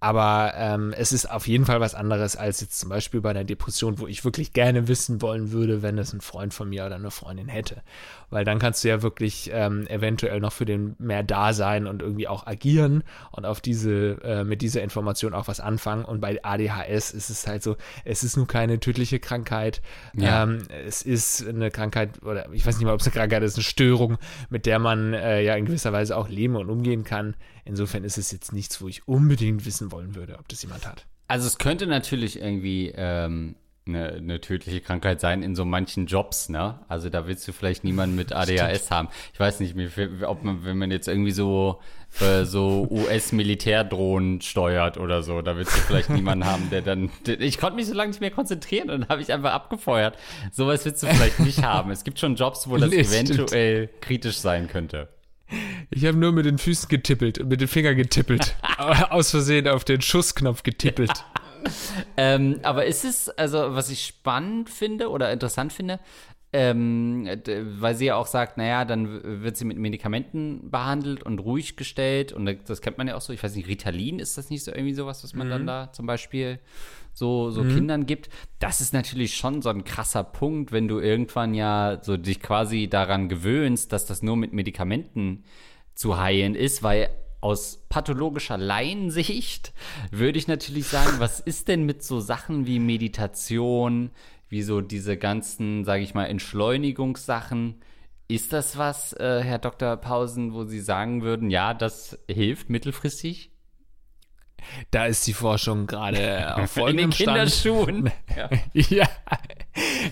[0.01, 3.43] Aber ähm, es ist auf jeden Fall was anderes als jetzt zum Beispiel bei einer
[3.43, 6.95] Depression, wo ich wirklich gerne wissen wollen würde, wenn es ein Freund von mir oder
[6.95, 7.81] eine Freundin hätte.
[8.29, 12.01] Weil dann kannst du ja wirklich ähm, eventuell noch für den mehr da sein und
[12.01, 16.05] irgendwie auch agieren und auf diese, äh, mit dieser Information auch was anfangen.
[16.05, 19.81] Und bei ADHS ist es halt so, es ist nur keine tödliche Krankheit.
[20.13, 20.43] Ja.
[20.43, 23.55] Ähm, es ist eine Krankheit, oder ich weiß nicht mal, ob es eine Krankheit ist,
[23.55, 24.17] eine Störung,
[24.49, 27.35] mit der man äh, ja in gewisser Weise auch leben und umgehen kann.
[27.69, 31.05] Insofern ist es jetzt nichts, wo ich unbedingt wissen wollen würde, ob das jemand hat.
[31.27, 33.55] Also es könnte natürlich irgendwie ähm,
[33.87, 36.79] eine, eine tödliche Krankheit sein in so manchen Jobs, ne?
[36.87, 39.07] Also da willst du vielleicht niemanden mit ADHS haben.
[39.33, 39.75] Ich weiß nicht,
[40.25, 41.79] ob man, wenn man jetzt irgendwie so
[42.19, 42.87] äh, so
[43.49, 47.09] US-Militärdrohnen steuert oder so, da willst du vielleicht niemanden haben, der dann.
[47.25, 50.17] der- Ich konnte mich so lange nicht mehr konzentrieren und dann habe ich einfach abgefeuert.
[50.51, 51.91] Sowas willst du vielleicht nicht haben.
[51.91, 53.29] Es gibt schon Jobs, wo das Nee, stimmt.
[53.31, 55.09] eventuell kritisch sein könnte.
[55.89, 58.55] Ich habe nur mit den Füßen getippelt mit den Fingern getippelt.
[59.09, 61.11] Aus Versehen auf den Schussknopf getippelt.
[62.15, 65.99] Ähm, aber ist es, also was ich spannend finde oder interessant finde,
[66.53, 67.27] ähm,
[67.79, 72.31] weil sie ja auch sagt, naja, dann wird sie mit Medikamenten behandelt und ruhig gestellt
[72.31, 74.71] und das kennt man ja auch so, ich weiß nicht, Ritalin, ist das nicht so
[74.71, 75.51] irgendwie sowas, was man Mhm.
[75.51, 76.59] dann da zum Beispiel
[77.19, 78.29] so, so Kindern gibt?
[78.59, 82.87] Das ist natürlich schon so ein krasser Punkt, wenn du irgendwann ja so dich quasi
[82.87, 85.43] daran gewöhnst, dass das nur mit Medikamenten
[85.93, 87.09] zu heilen ist, weil
[87.41, 89.73] aus pathologischer Laiensicht
[90.11, 94.11] würde ich natürlich sagen, was ist denn mit so Sachen wie Meditation,
[94.47, 97.81] wie so diese ganzen, sage ich mal, Entschleunigungssachen?
[98.29, 99.97] Ist das was, äh, Herr Dr.
[99.97, 103.51] Pausen, wo Sie sagen würden, ja, das hilft mittelfristig?
[104.91, 108.11] Da ist die Forschung gerade auf folgendem In den Kinderschuhen.
[108.35, 108.49] Ja.
[108.73, 109.09] ja.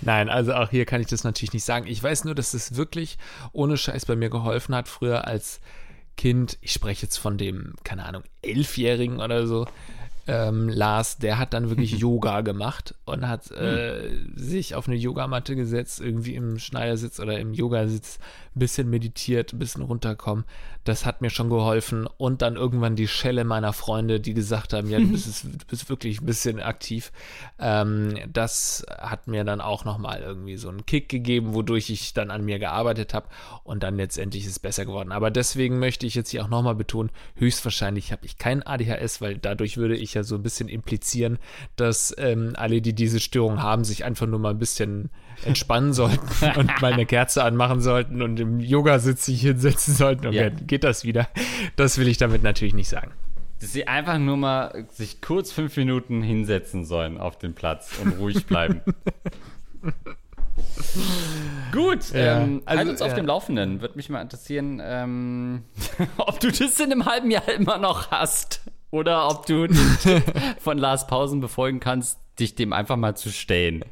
[0.02, 1.88] Nein, also auch hier kann ich das natürlich nicht sagen.
[1.88, 3.18] Ich weiß nur, dass es wirklich
[3.52, 5.62] ohne Scheiß bei mir geholfen hat, früher als
[6.18, 6.58] Kind.
[6.62, 9.68] Ich spreche jetzt von dem, keine Ahnung, Elfjährigen oder so
[10.28, 15.56] ähm, Lars, der hat dann wirklich Yoga gemacht und hat äh, sich auf eine Yogamatte
[15.56, 18.20] gesetzt, irgendwie im Schneidersitz oder im Yogasitz,
[18.60, 20.46] bisschen meditiert, ein bisschen runterkommen.
[20.84, 22.08] Das hat mir schon geholfen.
[22.18, 25.90] Und dann irgendwann die Schelle meiner Freunde, die gesagt haben, ja, du bist, du bist
[25.90, 27.12] wirklich ein bisschen aktiv.
[27.60, 32.32] Ähm, das hat mir dann auch nochmal irgendwie so einen Kick gegeben, wodurch ich dann
[32.32, 33.28] an mir gearbeitet habe
[33.64, 35.12] und dann letztendlich ist es besser geworden.
[35.12, 39.38] Aber deswegen möchte ich jetzt hier auch nochmal betonen, höchstwahrscheinlich habe ich kein ADHS, weil
[39.38, 41.40] dadurch würde ich ja so ein bisschen implizieren,
[41.76, 45.10] dass ähm, alle, die diese Störung haben, sich einfach nur mal ein bisschen
[45.46, 50.34] entspannen sollten und mal eine Kerze anmachen sollten und im Yoga-Sitz sich hinsetzen sollten und
[50.34, 50.50] ja.
[50.50, 51.28] dann geht das wieder.
[51.76, 53.12] Das will ich damit natürlich nicht sagen.
[53.60, 58.20] Dass sie einfach nur mal sich kurz fünf Minuten hinsetzen sollen auf den Platz und
[58.20, 58.82] ruhig bleiben.
[61.72, 63.16] Gut, ja, ähm, also, halt uns auf ja.
[63.16, 63.82] dem Laufenden.
[63.82, 65.64] Würde mich mal interessieren, ähm,
[66.18, 68.62] ob du das in einem halben Jahr immer noch hast.
[68.90, 70.24] Oder ob du den Tipp
[70.60, 73.84] von Lars Pausen befolgen kannst, dich dem einfach mal zu stellen.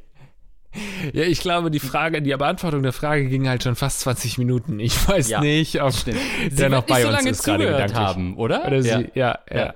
[1.14, 4.80] Ja, ich glaube, die Frage, die Beantwortung der Frage ging halt schon fast 20 Minuten.
[4.80, 6.20] Ich weiß ja, nicht, ob stimmt.
[6.50, 7.98] der noch bei so uns ist gerade gedanklich.
[7.98, 8.66] haben, oder?
[8.66, 9.58] Oder sie, ja, ja.
[9.58, 9.74] ja.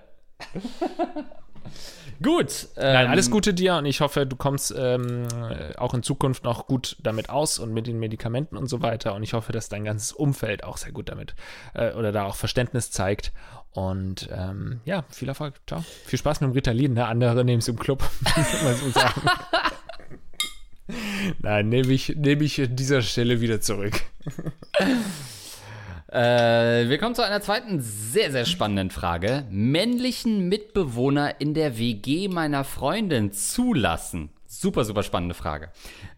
[2.21, 2.67] Gut.
[2.75, 5.25] Ähm, Nein, alles Gute dir und ich hoffe, du kommst ähm,
[5.77, 9.15] auch in Zukunft noch gut damit aus und mit den Medikamenten und so weiter.
[9.15, 11.35] Und ich hoffe, dass dein ganzes Umfeld auch sehr gut damit
[11.73, 13.31] äh, oder da auch Verständnis zeigt.
[13.71, 15.55] Und ähm, ja, viel Erfolg.
[15.67, 15.83] Ciao.
[16.05, 16.93] Viel Spaß mit dem Ritalin.
[16.93, 17.05] Ne?
[17.05, 18.03] Andere nehmen es im Club.
[21.39, 24.01] Nein, nehme ich, nehm ich an dieser Stelle wieder zurück.
[26.11, 29.45] Äh, wir kommen zu einer zweiten sehr, sehr spannenden Frage.
[29.51, 34.31] Männlichen Mitbewohner in der WG meiner Freundin zulassen.
[34.47, 35.69] Super, super spannende Frage.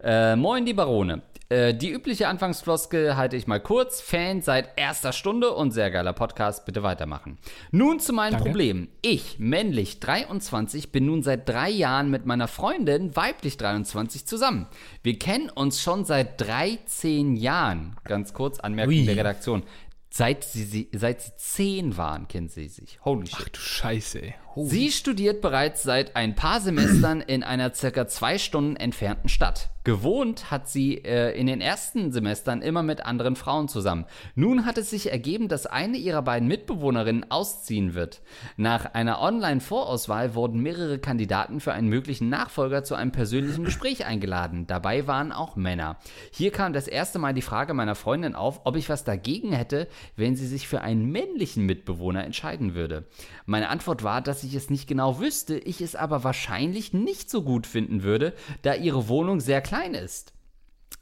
[0.01, 1.23] Äh, moin, die Barone.
[1.51, 3.99] Äh, die übliche Anfangsfloskel halte ich mal kurz.
[3.99, 6.65] Fan seit erster Stunde und sehr geiler Podcast.
[6.65, 7.39] Bitte weitermachen.
[7.71, 8.45] Nun zu meinem Danke.
[8.45, 8.87] Problem.
[9.01, 14.67] Ich, männlich 23, bin nun seit drei Jahren mit meiner Freundin, weiblich 23, zusammen.
[15.03, 17.97] Wir kennen uns schon seit 13 Jahren.
[18.05, 19.05] Ganz kurz, Anmerkung Ui.
[19.05, 19.63] der Redaktion.
[20.09, 23.03] Seit sie, seit sie zehn waren, kennen sie sich.
[23.03, 23.35] Holy shit.
[23.41, 24.35] Ach du Scheiße, ey.
[24.55, 24.69] Holy.
[24.69, 29.71] Sie studiert bereits seit ein paar Semestern in einer circa zwei Stunden entfernten Stadt.
[29.83, 34.05] Gewohnt hat sie äh, in den ersten Semestern immer mit anderen Frauen zusammen.
[34.35, 38.21] Nun hat es sich ergeben, dass eine ihrer beiden Mitbewohnerinnen ausziehen wird.
[38.57, 44.67] Nach einer Online-Vorauswahl wurden mehrere Kandidaten für einen möglichen Nachfolger zu einem persönlichen Gespräch eingeladen.
[44.67, 45.97] Dabei waren auch Männer.
[46.31, 49.87] Hier kam das erste Mal die Frage meiner Freundin auf, ob ich was dagegen hätte,
[50.15, 53.07] wenn sie sich für einen männlichen Mitbewohner entscheiden würde.
[53.47, 57.43] Meine Antwort war, dass ich es nicht genau wüsste, ich es aber wahrscheinlich nicht so
[57.43, 60.33] gut finden würde, da ihre Wohnung sehr klein ist.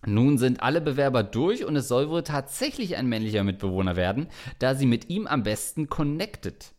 [0.05, 4.27] Nun sind alle Bewerber durch und es soll wohl tatsächlich ein männlicher Mitbewohner werden,
[4.59, 6.73] da sie mit ihm am besten connected.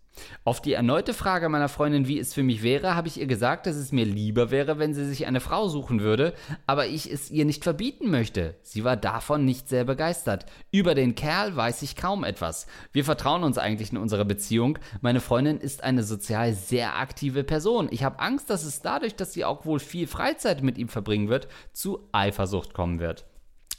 [0.44, 3.66] Auf die erneute Frage meiner Freundin, wie es für mich wäre, habe ich ihr gesagt,
[3.66, 6.34] dass es mir lieber wäre, wenn sie sich eine Frau suchen würde,
[6.66, 8.56] aber ich es ihr nicht verbieten möchte.
[8.62, 10.46] Sie war davon nicht sehr begeistert.
[10.70, 12.66] Über den Kerl weiß ich kaum etwas.
[12.92, 14.78] Wir vertrauen uns eigentlich in unserer Beziehung.
[15.00, 17.88] Meine Freundin ist eine sozial sehr aktive Person.
[17.90, 21.28] Ich habe Angst, dass es dadurch, dass sie auch wohl viel Freizeit mit ihm verbringen
[21.28, 23.29] wird, zu Eifersucht kommen wird.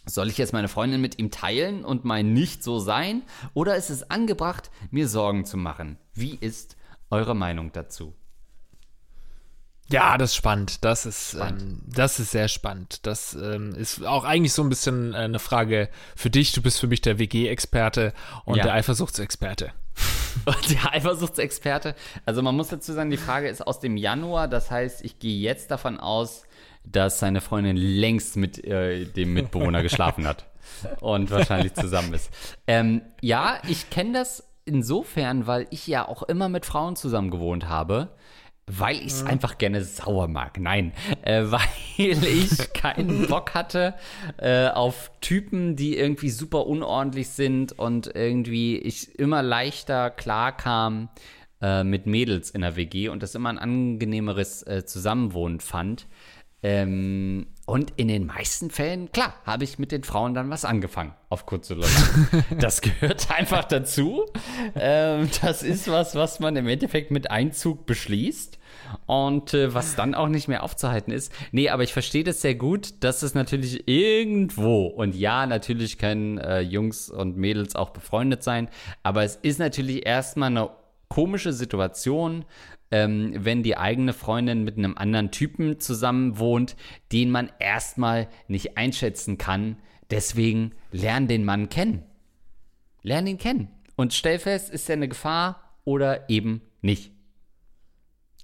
[0.05, 3.21] Soll ich jetzt meine Freundin mit ihm teilen und mein Nicht so sein?
[3.53, 5.97] Oder ist es angebracht, mir Sorgen zu machen?
[6.13, 6.75] Wie ist
[7.09, 8.15] eure Meinung dazu?
[9.91, 10.83] Ja, das ist spannend.
[10.83, 11.61] Das ist, spannend.
[11.61, 13.05] Ähm, das ist sehr spannend.
[13.05, 16.53] Das ähm, ist auch eigentlich so ein bisschen äh, eine Frage für dich.
[16.53, 18.13] Du bist für mich der WG-Experte
[18.45, 18.63] und ja.
[18.63, 19.73] der Eifersuchtsexperte.
[20.69, 21.95] der Eifersuchtsexperte.
[22.25, 24.47] Also man muss dazu sagen, die Frage ist aus dem Januar.
[24.47, 26.43] Das heißt, ich gehe jetzt davon aus,
[26.83, 30.45] dass seine Freundin längst mit äh, dem Mitbewohner geschlafen hat
[30.99, 32.31] und wahrscheinlich zusammen ist.
[32.67, 37.67] Ähm, ja, ich kenne das insofern, weil ich ja auch immer mit Frauen zusammen gewohnt
[37.67, 38.09] habe.
[38.67, 39.29] Weil ich es mhm.
[39.29, 40.59] einfach gerne sauer mag.
[40.59, 41.61] Nein, äh, weil
[41.97, 43.95] ich keinen Bock hatte
[44.37, 51.09] äh, auf Typen, die irgendwie super unordentlich sind und irgendwie ich immer leichter klarkam
[51.61, 56.07] äh, mit Mädels in der WG und das immer ein angenehmeres äh, Zusammenwohnen fand.
[56.63, 61.13] Ähm, und in den meisten Fällen, klar, habe ich mit den Frauen dann was angefangen,
[61.30, 62.43] auf kurze oder lang.
[62.60, 64.26] Das gehört einfach dazu.
[64.76, 68.60] Ähm, das ist was, was man im Endeffekt mit Einzug beschließt
[69.06, 71.32] und äh, was dann auch nicht mehr aufzuhalten ist.
[71.52, 76.38] Nee, aber ich verstehe das sehr gut, dass es natürlich irgendwo, und ja, natürlich können
[76.38, 78.69] äh, Jungs und Mädels auch befreundet sein,
[79.02, 80.69] aber es ist natürlich erstmal eine
[81.12, 82.45] komische Situation,
[82.91, 86.75] ähm, wenn die eigene Freundin mit einem anderen Typen zusammen wohnt,
[87.12, 89.77] den man erstmal nicht einschätzen kann.
[90.10, 92.04] Deswegen lern den Mann kennen.
[93.01, 93.69] Lern ihn kennen.
[93.95, 97.12] Und stell fest, ist er eine Gefahr oder eben nicht.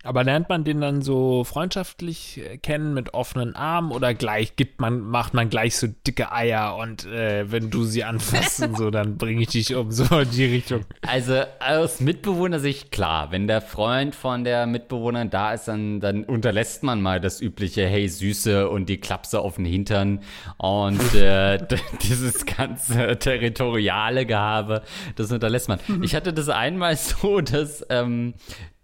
[0.07, 4.79] Aber lernt man den dann so freundschaftlich äh, kennen mit offenen Armen oder gleich gibt
[4.79, 8.89] man, macht man gleich so dicke Eier und äh, wenn du sie anfasst und so,
[8.91, 10.85] dann bringe ich dich um, so in die Richtung.
[11.01, 16.83] Also aus Mitbewohnersicht klar, wenn der Freund von der Mitbewohnerin da ist, dann, dann unterlässt
[16.83, 20.21] man mal das übliche Hey Süße und die Klapse auf den Hintern
[20.57, 21.59] und äh,
[22.01, 24.83] dieses ganze territoriale Gehabe,
[25.17, 25.79] das unterlässt man.
[26.01, 28.35] Ich hatte das einmal so, dass ähm,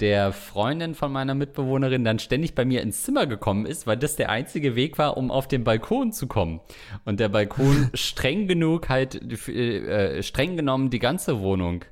[0.03, 4.17] der Freundin von meiner Mitbewohnerin dann ständig bei mir ins Zimmer gekommen ist, weil das
[4.17, 6.59] der einzige Weg war, um auf den Balkon zu kommen.
[7.05, 9.15] Und der Balkon streng genug halt,
[9.47, 11.85] äh, streng genommen die ganze Wohnung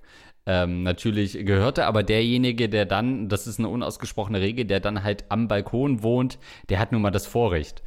[0.46, 5.24] ähm, natürlich gehörte, aber derjenige, der dann, das ist eine unausgesprochene Regel, der dann halt
[5.30, 7.82] am Balkon wohnt, der hat nun mal das Vorrecht.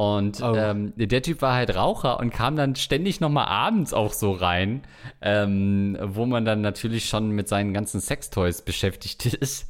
[0.00, 0.54] Und oh.
[0.54, 4.80] ähm, der Typ war halt Raucher und kam dann ständig nochmal abends auch so rein,
[5.20, 9.68] ähm, wo man dann natürlich schon mit seinen ganzen Sextoys beschäftigt ist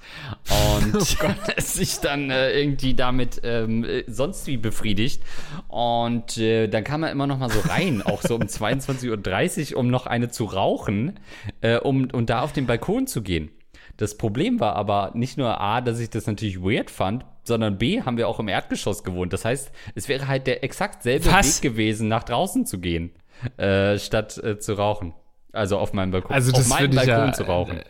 [0.85, 5.21] und oh sich dann äh, irgendwie damit ähm, sonst wie befriedigt.
[5.66, 9.88] Und äh, dann kam er immer nochmal so rein, auch so um 22.30 Uhr, um
[9.88, 11.19] noch eine zu rauchen,
[11.61, 13.51] äh, um, um da auf den Balkon zu gehen.
[13.97, 18.03] Das Problem war aber nicht nur A, dass ich das natürlich weird fand, sondern B,
[18.03, 19.33] haben wir auch im Erdgeschoss gewohnt.
[19.33, 21.62] Das heißt, es wäre halt der exakt selbe Was?
[21.62, 23.12] Weg gewesen, nach draußen zu gehen,
[23.57, 25.14] äh, statt äh, zu rauchen.
[25.53, 27.81] Also auf meinem Balkon, also das auf meinem Balkon ja, zu rauchen.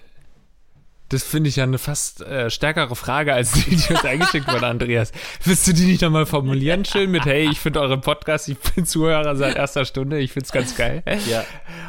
[1.11, 4.67] Das finde ich ja eine fast äh, stärkere Frage als die, die uns eingeschickt wurde,
[4.69, 5.11] Andreas.
[5.45, 8.87] Willst du die nicht nochmal formulieren, schön mit, hey, ich finde euren Podcast, ich bin
[8.87, 11.03] Zuhörer seit erster Stunde, ich finde es ganz geil.
[11.29, 11.45] Ja.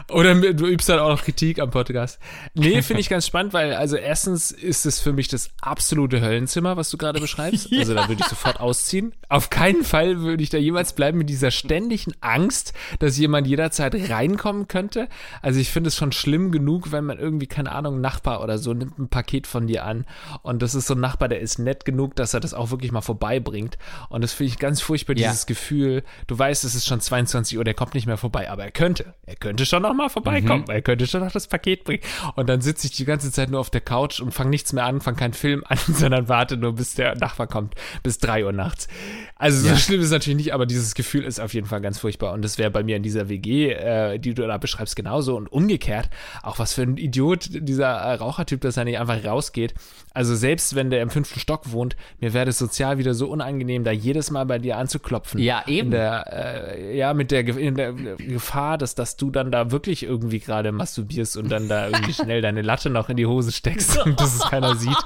[0.09, 2.17] Oder du übst dann auch noch Kritik am Podcast.
[2.55, 6.75] Nee, finde ich ganz spannend, weil, also erstens ist es für mich das absolute Höllenzimmer,
[6.75, 7.69] was du gerade beschreibst.
[7.69, 7.81] Ja.
[7.91, 9.11] Also da würde ich sofort ausziehen.
[9.27, 13.95] Auf keinen Fall würde ich da jemals bleiben mit dieser ständigen Angst, dass jemand jederzeit
[14.11, 15.09] reinkommen könnte.
[15.41, 18.75] Also ich finde es schon schlimm genug, wenn man irgendwie, keine Ahnung, Nachbar oder so
[18.75, 20.05] nimmt ein Paket von dir an.
[20.41, 22.91] Und das ist so ein Nachbar, der ist nett genug, dass er das auch wirklich
[22.91, 23.77] mal vorbeibringt.
[24.09, 25.29] Und das finde ich ganz furchtbar, ja.
[25.29, 28.63] dieses Gefühl, du weißt, es ist schon 22 Uhr, der kommt nicht mehr vorbei, aber
[28.63, 29.13] er könnte.
[29.25, 30.63] Er könnte schon noch mal vorbeikommen.
[30.63, 30.73] Mhm.
[30.73, 32.01] Er könnte schon noch das Paket bringen.
[32.35, 34.85] Und dann sitze ich die ganze Zeit nur auf der Couch und fange nichts mehr
[34.85, 38.53] an, fange keinen Film an, sondern warte nur, bis der Nachbar kommt, bis drei Uhr
[38.53, 38.87] nachts.
[39.35, 41.99] Also so schlimm ist es natürlich nicht, aber dieses Gefühl ist auf jeden Fall ganz
[41.99, 42.33] furchtbar.
[42.33, 45.35] Und das wäre bei mir in dieser WG, äh, die du da beschreibst, genauso.
[45.35, 46.09] Und umgekehrt,
[46.43, 49.73] auch was für ein Idiot dieser äh, Rauchertyp, dass er nicht einfach rausgeht.
[50.13, 53.85] Also selbst wenn der im fünften Stock wohnt, mir wäre es sozial wieder so unangenehm,
[53.85, 55.39] da jedes Mal bei dir anzuklopfen.
[55.39, 55.91] Ja, eben.
[55.91, 60.73] Der, äh, ja, mit der, der, Gefahr, dass, dass du dann da wirklich irgendwie gerade
[60.73, 64.35] masturbierst und dann da irgendwie schnell deine Latte noch in die Hose steckst und dass
[64.35, 64.97] es keiner sieht.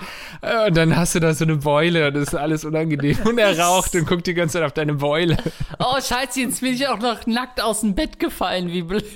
[0.41, 3.17] Äh, und dann hast du da so eine Beule und das ist alles unangenehm.
[3.25, 5.37] Und er raucht und guckt die ganze Zeit auf deine Beule.
[5.79, 9.05] Oh, scheiße, jetzt bin ich auch noch nackt aus dem Bett gefallen, wie blöd.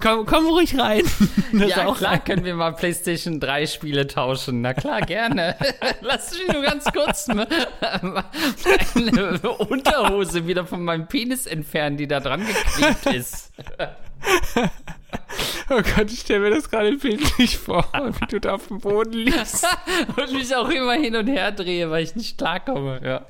[0.00, 1.02] Komm, komm ruhig rein.
[1.52, 2.24] Das ja, klar, rein.
[2.24, 4.60] können wir mal PlayStation 3 Spiele tauschen.
[4.60, 5.56] Na klar, gerne.
[6.00, 7.48] Lass mich nur ganz kurz meine
[9.68, 13.52] Unterhose wieder von meinem Penis entfernen, die da dran geklebt ist.
[15.70, 19.12] Oh Gott, ich stelle mir das gerade bildlich vor, wie du da auf dem Boden
[19.12, 19.64] liegst.
[20.16, 23.00] und mich auch immer hin und her drehe, weil ich nicht klarkomme.
[23.04, 23.26] Ja.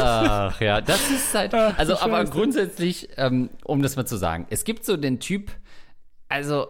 [0.00, 1.54] Ach ja, das ist halt.
[1.54, 5.50] Also, aber grundsätzlich, ähm, um das mal zu sagen, es gibt so den Typ,
[6.28, 6.68] also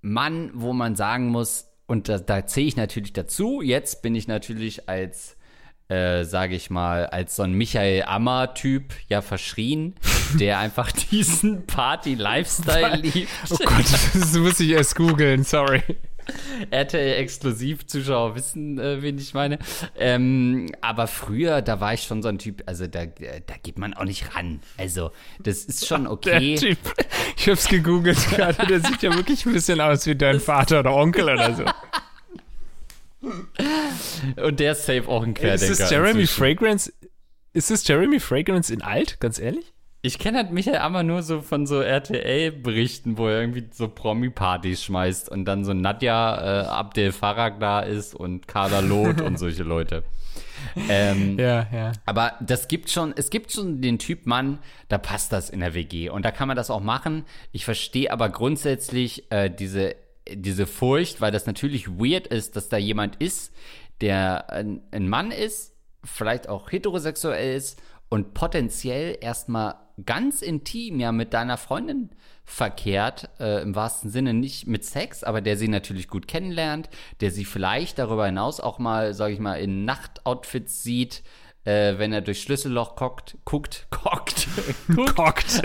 [0.00, 4.28] Mann, wo man sagen muss, und da, da zähle ich natürlich dazu, jetzt bin ich
[4.28, 5.38] natürlich als
[5.88, 9.94] äh, sage ich mal, als so ein Michael Ammer-Typ ja verschrien,
[10.38, 13.30] der einfach diesen Party-Lifestyle liebt.
[13.50, 15.82] Oh Gott, das muss ich erst googeln, sorry.
[16.70, 19.58] RTL-Exklusiv-Zuschauer wissen, äh, wen ich meine.
[19.96, 23.94] Ähm, aber früher, da war ich schon so ein Typ, also da, da geht man
[23.94, 24.60] auch nicht ran.
[24.76, 25.10] Also,
[25.40, 26.56] das ist schon okay.
[26.56, 26.78] Der typ.
[27.36, 30.94] Ich hab's gegoogelt gerade, der sieht ja wirklich ein bisschen aus wie dein Vater oder
[30.94, 31.64] Onkel oder so.
[34.40, 35.72] Und der ist safe auch ein Querdenker.
[35.72, 36.38] Ist das Jeremy inzwischen.
[36.38, 36.92] Fragrance?
[37.52, 39.72] Ist das Jeremy Fragrance in alt, ganz ehrlich?
[40.00, 44.84] Ich kenne halt Michael Ammer nur so von so RTL-Berichten, wo er irgendwie so Promi-Partys
[44.84, 49.64] schmeißt und dann so Nadja äh, Abdel Farag da ist und Kader Loth und solche
[49.64, 50.04] Leute.
[50.88, 51.92] ähm, Ja, ja.
[52.06, 55.74] aber das gibt schon, es gibt schon den Typ Mann, da passt das in der
[55.74, 57.24] WG und da kann man das auch machen.
[57.50, 59.96] Ich verstehe aber grundsätzlich äh, diese,
[60.32, 63.52] diese Furcht, weil das natürlich weird ist, dass da jemand ist,
[64.00, 65.74] der ein, ein Mann ist,
[66.04, 72.10] vielleicht auch heterosexuell ist und potenziell erstmal ganz intim ja mit deiner Freundin
[72.44, 76.88] verkehrt, äh, im wahrsten Sinne nicht mit Sex, aber der sie natürlich gut kennenlernt,
[77.20, 81.22] der sie vielleicht darüber hinaus auch mal, sag ich mal, in Nachtoutfits sieht,
[81.64, 85.62] äh, wenn er durch Schlüsselloch guckt, guckt, guckt, Cockt.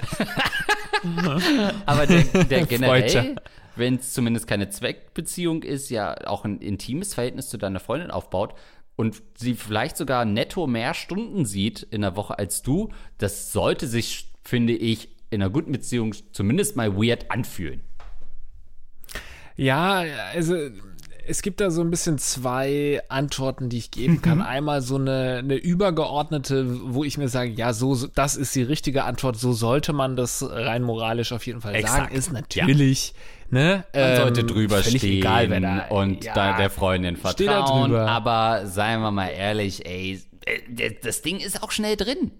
[1.85, 3.35] aber der, der generell,
[3.75, 8.55] wenn es zumindest keine Zweckbeziehung ist, ja auch ein intimes Verhältnis zu deiner Freundin aufbaut
[8.95, 13.87] und sie vielleicht sogar netto mehr Stunden sieht in der Woche als du, das sollte
[13.87, 17.81] sich, finde ich, in einer guten Beziehung zumindest mal weird anfühlen.
[19.55, 20.55] Ja, also
[21.25, 24.41] es gibt da so ein bisschen zwei Antworten, die ich geben kann.
[24.41, 28.63] Einmal so eine, eine übergeordnete, wo ich mir sage, ja, so, so das ist die
[28.63, 32.15] richtige Antwort, so sollte man das rein moralisch auf jeden Fall Exakt, sagen.
[32.15, 33.13] Ist natürlich,
[33.49, 33.85] ne?
[33.93, 37.91] Man sollte ähm, drüber völlig stehen egal, wer da, und ja, da der Freundin vertrauen.
[37.91, 38.07] drüber.
[38.07, 40.21] Aber seien wir mal ehrlich, ey,
[41.01, 42.31] das Ding ist auch schnell drin.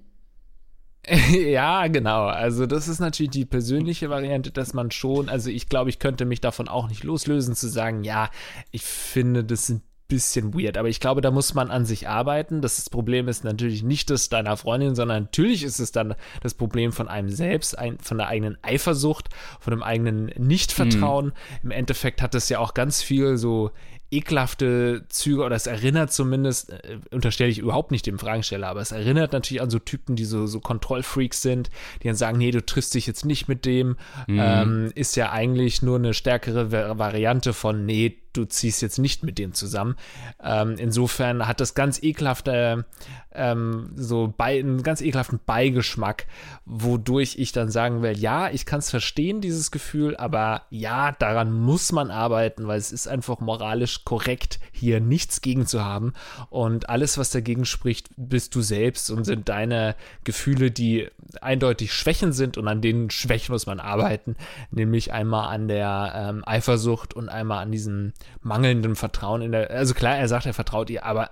[1.32, 2.26] ja, genau.
[2.26, 6.26] Also das ist natürlich die persönliche Variante, dass man schon, also ich glaube, ich könnte
[6.26, 8.30] mich davon auch nicht loslösen zu sagen, ja,
[8.72, 12.62] ich finde das ein bisschen weird, aber ich glaube, da muss man an sich arbeiten.
[12.62, 16.92] Das Problem ist natürlich nicht das deiner Freundin, sondern natürlich ist es dann das Problem
[16.92, 19.30] von einem selbst, ein, von der eigenen Eifersucht,
[19.60, 21.34] von dem eigenen Nichtvertrauen.
[21.64, 23.72] Im Endeffekt hat es ja auch ganz viel so
[24.16, 28.92] ekelhafte Züge, oder es erinnert zumindest, äh, unterstelle ich überhaupt nicht dem Fragensteller, aber es
[28.92, 31.70] erinnert natürlich an so Typen, die so, so Kontrollfreaks sind,
[32.02, 33.98] die dann sagen, nee, du triffst dich jetzt nicht mit dem,
[34.28, 39.24] ähm, ist ja eigentlich nur eine stärkere Va- Variante von, nee, du ziehst jetzt nicht
[39.24, 39.96] mit dem zusammen.
[40.44, 42.86] Ähm, insofern hat das ganz ekelhafte,
[43.34, 46.26] ähm, so bei, einen ganz ekelhaften Beigeschmack,
[46.66, 51.52] wodurch ich dann sagen will, ja, ich kann es verstehen, dieses Gefühl, aber ja, daran
[51.52, 56.14] muss man arbeiten, weil es ist einfach moralisch korrekt, hier nichts gegen zu haben.
[56.50, 61.08] Und alles, was dagegen spricht, bist du selbst und sind deine Gefühle, die
[61.42, 64.36] eindeutig Schwächen sind und an den Schwächen muss man arbeiten,
[64.72, 69.94] nämlich einmal an der ähm, Eifersucht und einmal an diesem mangelnden Vertrauen in der, also
[69.94, 71.32] klar, er sagt, er vertraut ihr, aber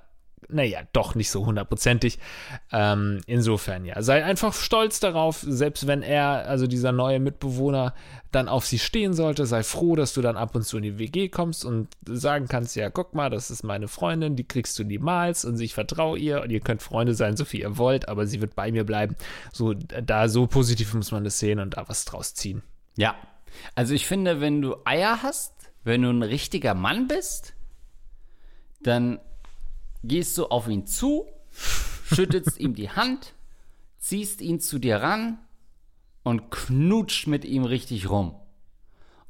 [0.52, 2.20] naja, doch nicht so hundertprozentig.
[2.72, 7.94] Ähm, insofern ja, sei einfach stolz darauf, selbst wenn er, also dieser neue Mitbewohner,
[8.32, 11.00] dann auf sie stehen sollte, sei froh, dass du dann ab und zu in die
[11.00, 14.84] WG kommst und sagen kannst, ja, guck mal, das ist meine Freundin, die kriegst du
[14.84, 18.26] niemals und ich vertraue ihr und ihr könnt Freunde sein, so viel ihr wollt, aber
[18.28, 19.16] sie wird bei mir bleiben.
[19.52, 22.62] So, da so positiv muss man das sehen und da was draus ziehen.
[22.98, 23.16] Ja.
[23.76, 25.54] Also ich finde, wenn du Eier hast,
[25.84, 27.54] wenn du ein richtiger Mann bist,
[28.82, 29.20] dann
[30.04, 31.26] gehst du auf ihn zu,
[32.06, 33.34] schüttelst ihm die Hand,
[33.98, 35.40] ziehst ihn zu dir ran
[36.24, 38.36] und knutscht mit ihm richtig rum.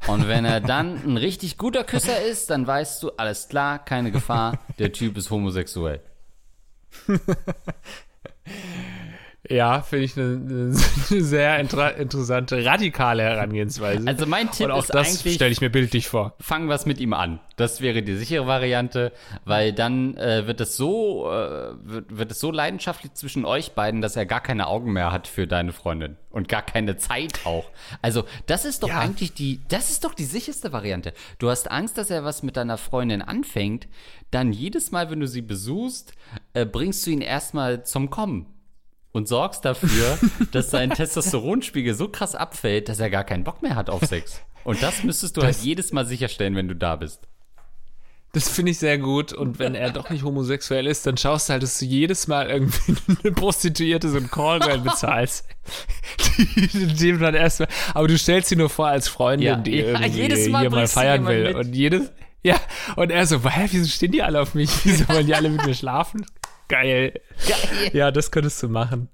[0.08, 4.12] Und wenn er dann ein richtig guter Küsser ist, dann weißt du, alles klar, keine
[4.12, 6.02] Gefahr, der Typ ist homosexuell.
[9.50, 10.36] Ja, finde ich eine,
[11.10, 14.08] eine sehr inter interessante, radikale Herangehensweise.
[14.08, 16.36] Also mein Tipp und auch ist das eigentlich- stelle ich mir bildlich vor.
[16.40, 17.40] fang was mit ihm an.
[17.56, 19.12] Das wäre die sichere Variante,
[19.44, 24.02] weil dann äh, wird es so äh, wird, wird es so leidenschaftlich zwischen euch beiden,
[24.02, 27.66] dass er gar keine Augen mehr hat für deine Freundin und gar keine Zeit auch.
[28.04, 29.00] Also das ist doch Ja.
[29.00, 31.14] eigentlich die, das ist doch die sicherste Variante.
[31.40, 33.88] Du hast Angst, dass er was mit deiner Freundin anfängt,
[34.30, 36.14] dann jedes Mal, wenn du sie besuchst,
[36.54, 38.46] äh, bringst du ihn erstmal zum Kommen.
[39.14, 40.18] Und sorgst dafür,
[40.52, 44.42] dass sein Testosteronspiegel so krass abfällt, dass er gar keinen Bock mehr hat auf Sex.
[44.64, 47.20] Und das müsstest du Das- halt jedes Mal sicherstellen, wenn du da bist.
[48.34, 49.34] Das finde ich sehr gut.
[49.34, 52.50] Und wenn er doch nicht homosexuell ist, dann schaust du halt, dass du jedes Mal
[52.50, 55.46] irgendwie eine Prostituierte so einen Callgirl bezahlst.
[56.38, 60.00] Die, dem dann erstmal, aber du stellst sie nur vor als Freundin, Ja, die ja,
[60.00, 61.44] irgendwie Mal hier mal feiern will.
[61.48, 61.56] mit.
[61.56, 62.10] Und jedes,
[62.42, 62.56] ja,
[62.96, 64.70] und er so, hä, wieso stehen die alle auf mich?
[64.86, 66.26] Wieso wollen die alle mit mir schlafen?
[66.72, 67.14] Geil.
[67.48, 67.90] Geil.
[67.92, 69.10] Ja, das könntest du machen.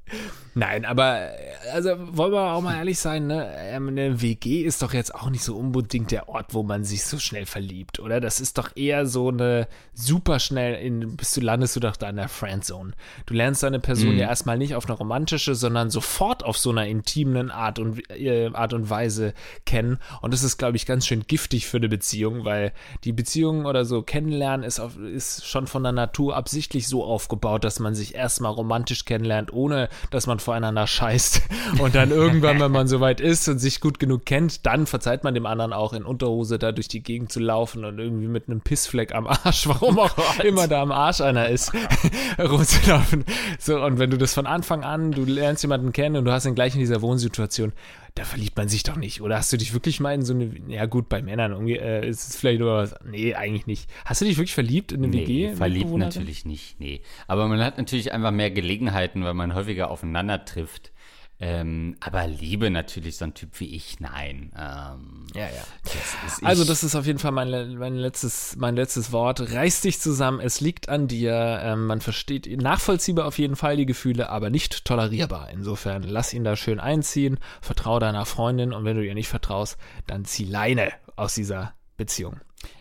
[0.58, 1.30] Nein, aber
[1.72, 3.48] also wollen wir auch mal ehrlich sein, ne?
[3.58, 7.06] Ähm, Eine WG ist doch jetzt auch nicht so unbedingt der Ort, wo man sich
[7.06, 8.20] so schnell verliebt, oder?
[8.20, 12.10] Das ist doch eher so eine super schnell in, bist du landest du doch da
[12.10, 12.94] in der Friendzone.
[13.28, 16.88] Du lernst deine Person ja erstmal nicht auf eine romantische, sondern sofort auf so einer
[16.88, 19.36] intimen Art und äh, Art und Weise
[19.68, 20.00] kennen.
[20.22, 23.86] Und das ist, glaube ich, ganz schön giftig für eine Beziehung, weil die Beziehung oder
[23.86, 28.16] so kennenlernen ist, auf, ist schon von der Natur absichtlich so aufgebaut, dass man sich
[28.16, 31.42] erstmal romantisch kennenlernt, ohne dass man voreinander scheißt.
[31.80, 35.34] Und dann irgendwann, wenn man soweit ist und sich gut genug kennt, dann verzeiht man
[35.34, 38.62] dem anderen auch in Unterhose da durch die Gegend zu laufen und irgendwie mit einem
[38.62, 41.74] Pissfleck am Arsch, warum auch oh immer da am Arsch einer ist,
[42.40, 43.26] rumzulaufen.
[43.60, 46.46] So, und wenn du das von Anfang an, du lernst jemanden kennen und du hast
[46.46, 47.74] ihn gleich in dieser Wohnsituation,
[48.18, 49.22] da verliebt man sich doch nicht.
[49.22, 52.30] Oder hast du dich wirklich mal in so eine, ja gut, bei Männern äh, ist
[52.30, 53.90] es vielleicht nur was, nee, eigentlich nicht.
[54.06, 55.56] Hast du dich wirklich verliebt in eine nee, WG?
[55.56, 57.02] Verliebt natürlich nicht, nee.
[57.28, 60.92] Aber man hat natürlich einfach mehr Gelegenheiten, weil man häufiger aufeinander trifft.
[61.40, 64.52] Ähm, aber Liebe natürlich so ein Typ wie ich, nein.
[64.58, 65.64] Ähm, ja, ja.
[65.84, 69.52] Das also das ist auf jeden Fall mein, mein, letztes, mein letztes Wort.
[69.52, 71.60] Reiß dich zusammen, es liegt an dir.
[71.62, 75.50] Ähm, man versteht nachvollziehbar auf jeden Fall die Gefühle, aber nicht tolerierbar.
[75.52, 79.78] Insofern lass ihn da schön einziehen, vertrau deiner Freundin und wenn du ihr nicht vertraust,
[80.08, 82.40] dann zieh Leine aus dieser Beziehung.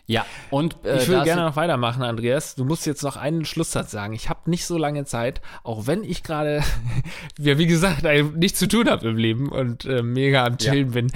[0.09, 2.55] Ja, und äh, ich will gerne noch weitermachen, Andreas.
[2.55, 4.13] Du musst jetzt noch einen Schlusssatz sagen.
[4.13, 6.63] Ich habe nicht so lange Zeit, auch wenn ich gerade,
[7.37, 8.03] ja, wie gesagt,
[8.37, 10.93] nichts zu tun habe im Leben und äh, mega am Chillen ja.
[10.93, 11.11] bin,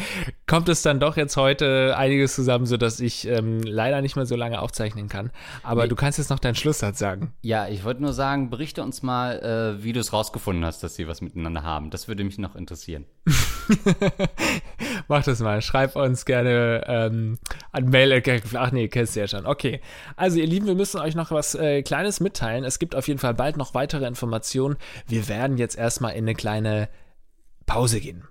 [0.46, 4.36] kommt es dann doch jetzt heute einiges zusammen, sodass ich ähm, leider nicht mehr so
[4.36, 5.32] lange aufzeichnen kann.
[5.64, 5.88] Aber nee.
[5.88, 7.34] du kannst jetzt noch deinen Schlusssatz sagen.
[7.42, 9.40] Ja, ich wollte nur sagen, berichte uns mal,
[9.80, 11.92] äh, wie du es rausgefunden hast, dass sie was miteinander haben.
[11.92, 13.06] Das würde mich noch interessieren.
[15.08, 15.62] Mach das mal.
[15.62, 17.38] Schreib uns gerne ähm,
[17.72, 18.22] an Mail.
[18.56, 19.46] Ach nee, kennst du ja schon.
[19.46, 19.82] Okay.
[20.16, 22.64] Also, ihr Lieben, wir müssen euch noch was äh, Kleines mitteilen.
[22.64, 24.78] Es gibt auf jeden Fall bald noch weitere Informationen.
[25.08, 26.90] Wir werden jetzt erstmal in eine kleine
[27.66, 28.24] Pause gehen.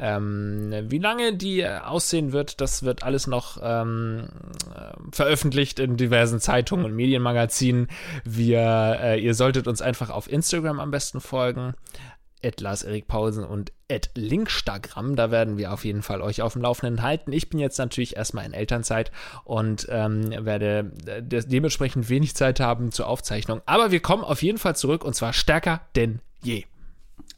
[0.00, 4.28] Ähm, wie lange die aussehen wird, das wird alles noch ähm,
[4.72, 7.88] äh, veröffentlicht in diversen Zeitungen und Medienmagazinen.
[8.24, 11.74] Wir, äh, ihr solltet uns einfach auf Instagram am besten folgen
[12.60, 15.16] Lars Erik Pausen und at Linkstagram.
[15.16, 17.32] Da werden wir auf jeden Fall euch auf dem Laufenden halten.
[17.32, 19.10] Ich bin jetzt natürlich erstmal in Elternzeit
[19.44, 23.60] und ähm, werde äh, dementsprechend wenig Zeit haben zur Aufzeichnung.
[23.66, 26.64] Aber wir kommen auf jeden Fall zurück und zwar stärker denn je.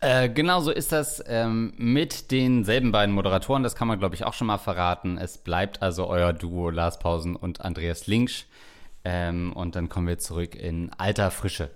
[0.00, 3.62] Äh, genau so ist das ähm, mit denselben beiden Moderatoren.
[3.62, 5.18] Das kann man, glaube ich, auch schon mal verraten.
[5.18, 8.44] Es bleibt also euer Duo Lars Pausen und Andreas Linksch.
[9.04, 11.70] Ähm, und dann kommen wir zurück in alter Frische.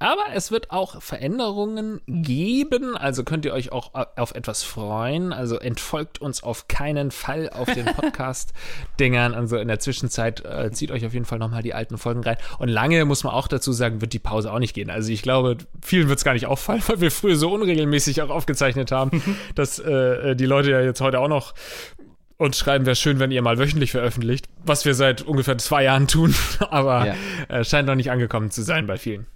[0.00, 5.34] Aber es wird auch Veränderungen geben, also könnt ihr euch auch auf etwas freuen.
[5.34, 9.34] Also entfolgt uns auf keinen Fall auf den Podcast-Dingern.
[9.34, 12.38] Also in der Zwischenzeit äh, zieht euch auf jeden Fall nochmal die alten Folgen rein.
[12.58, 14.88] Und lange, muss man auch dazu sagen, wird die Pause auch nicht gehen.
[14.88, 18.30] Also ich glaube, vielen wird es gar nicht auffallen, weil wir früher so unregelmäßig auch
[18.30, 19.22] aufgezeichnet haben,
[19.54, 21.52] dass äh, die Leute ja jetzt heute auch noch
[22.38, 26.08] uns schreiben, wäre schön, wenn ihr mal wöchentlich veröffentlicht, was wir seit ungefähr zwei Jahren
[26.08, 26.34] tun,
[26.70, 27.14] aber ja.
[27.48, 29.26] äh, scheint noch nicht angekommen zu sein bei vielen.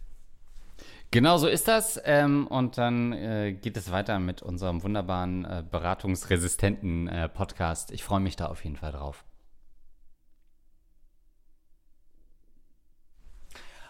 [1.15, 2.01] Genau so ist das.
[2.05, 7.93] Ähm, und dann äh, geht es weiter mit unserem wunderbaren äh, beratungsresistenten äh, Podcast.
[7.93, 9.23] Ich freue mich da auf jeden Fall drauf.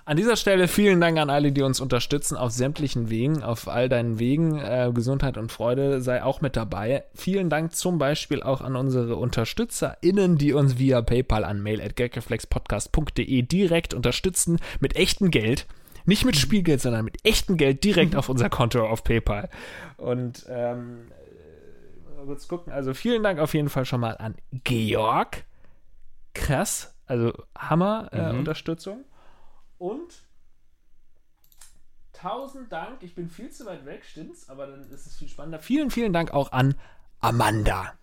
[0.05, 3.89] An dieser Stelle vielen Dank an alle, die uns unterstützen auf sämtlichen Wegen, auf all
[3.89, 4.59] deinen Wegen.
[4.59, 7.05] Äh, Gesundheit und Freude sei auch mit dabei.
[7.15, 11.99] Vielen Dank zum Beispiel auch an unsere UnterstützerInnen, die uns via PayPal an mail at
[11.99, 15.67] direkt unterstützen mit echtem Geld.
[16.05, 18.19] Nicht mit Spielgeld, sondern mit echtem Geld direkt mhm.
[18.19, 19.49] auf unser Konto auf PayPal.
[19.97, 21.09] Und ähm,
[22.17, 22.73] mal kurz gucken.
[22.73, 24.35] Also vielen Dank auf jeden Fall schon mal an
[24.65, 25.45] Georg.
[26.35, 26.95] Krass.
[27.07, 28.41] Also Hammer äh, mhm.
[28.41, 29.05] Unterstützung.
[29.79, 30.23] Und
[32.13, 33.03] tausend Dank.
[33.03, 34.49] Ich bin viel zu weit weg, stimmt's?
[34.49, 35.59] Aber dann ist es viel spannender.
[35.59, 36.75] Vielen, vielen Dank auch an
[37.21, 37.95] Amanda.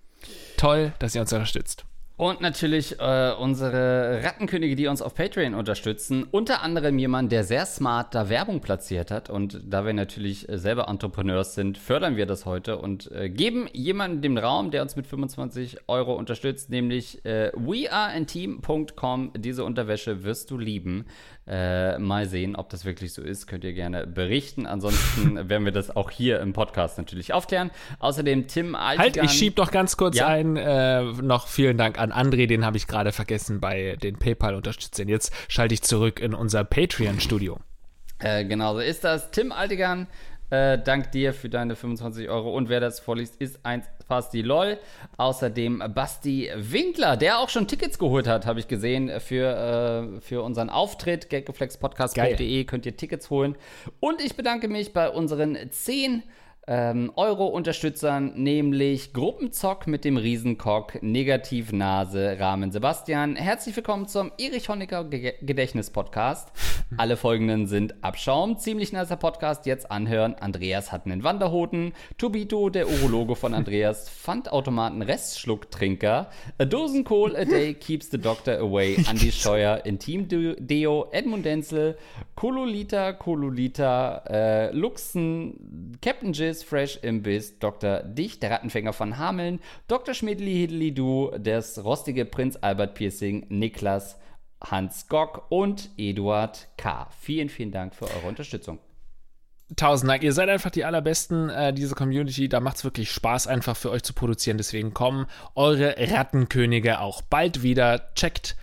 [0.58, 1.86] Toll, dass ihr uns unterstützt.
[2.18, 6.28] Und natürlich äh, unsere Rattenkönige, die uns auf Patreon unterstützen.
[6.30, 9.32] Unter anderem jemand, der sehr smart da Werbung platziert hat.
[9.32, 13.68] Und da wir natürlich äh, selber Entrepreneurs sind, fördern wir das heute und äh, geben
[13.74, 19.34] jemanden den Raum, der uns mit 25 Euro unterstützt, nämlich äh, weareanteam.com.
[19.38, 21.05] Diese Unterwäsche wirst du lieben.
[21.47, 23.47] Äh, mal sehen, ob das wirklich so ist.
[23.47, 24.67] Könnt ihr gerne berichten.
[24.67, 27.71] Ansonsten werden wir das auch hier im Podcast natürlich aufklären.
[27.99, 29.23] Außerdem Tim Altigan.
[29.23, 30.27] Halt, ich schieb doch ganz kurz ja?
[30.27, 30.55] ein.
[30.55, 35.07] Äh, noch vielen Dank an André, den habe ich gerade vergessen bei den PayPal-Unterstützern.
[35.07, 37.59] Jetzt schalte ich zurück in unser Patreon-Studio.
[38.19, 39.31] Äh, genau so ist das.
[39.31, 40.07] Tim Altigan
[40.51, 42.55] äh, dank dir für deine 25 Euro.
[42.55, 44.78] Und wer das vorliest, ist eins fast die LOL.
[45.16, 50.41] Außerdem Basti Winkler, der auch schon Tickets geholt hat, habe ich gesehen, für, äh, für
[50.41, 51.30] unseren Auftritt.
[51.30, 53.55] Gaggeflexpodcast.de könnt ihr Tickets holen.
[54.01, 56.24] Und ich bedanke mich bei unseren 10
[56.68, 63.36] ähm, Euro-Unterstützern, nämlich Gruppenzock mit dem Riesenkock, Negativnase, Rahmen Sebastian.
[63.36, 66.51] Herzlich willkommen zum Erich Honecker Gedächtnis-Podcast.
[66.97, 70.36] Alle folgenden sind Abschaum, ziemlich nicer Podcast, jetzt anhören.
[70.36, 71.93] Andreas hat einen Wanderhoden.
[72.20, 76.30] Tobito, der Urologe von Andreas, Pfandautomaten Restschlucktrinker.
[76.59, 78.97] A dozen coal a day keeps the doctor away.
[79.07, 81.97] Andi Scheuer, Intim Deo, Edmund Denzel,
[82.36, 88.04] Kololita, Kololita, äh, Luxen, Captain Jizz, Fresh Imbiss, Dr.
[88.04, 90.14] Dicht, der Rattenfänger von Hameln, Dr.
[90.14, 94.20] Schmidli Hidli Du, das rostige Prinz Albert Piercing, Niklas,
[94.62, 97.08] Hans Gock und Eduard K.
[97.22, 98.80] Vielen, vielen Dank für eure Unterstützung.
[99.78, 100.24] Tausend Dank.
[100.24, 102.49] Ihr seid einfach die allerbesten, äh, diese Community.
[102.49, 104.58] Da macht es wirklich Spaß, einfach für euch zu produzieren.
[104.58, 108.14] Deswegen kommen eure Rattenkönige auch bald wieder.
[108.14, 108.58] Checkt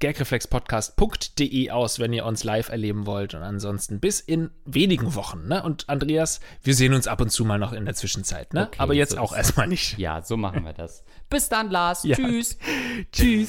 [0.00, 3.34] gagreflexpodcast.de aus, wenn ihr uns live erleben wollt.
[3.34, 5.46] Und ansonsten bis in wenigen Wochen.
[5.46, 5.62] Ne?
[5.62, 8.52] Und Andreas, wir sehen uns ab und zu mal noch in der Zwischenzeit.
[8.54, 8.66] Ne?
[8.66, 9.98] Okay, Aber jetzt so auch erstmal nicht.
[9.98, 11.04] Ja, so machen wir das.
[11.28, 12.04] Bis dann, Lars.
[12.10, 12.16] Ja.
[12.16, 12.58] Tschüss.
[13.12, 13.48] Tschüss.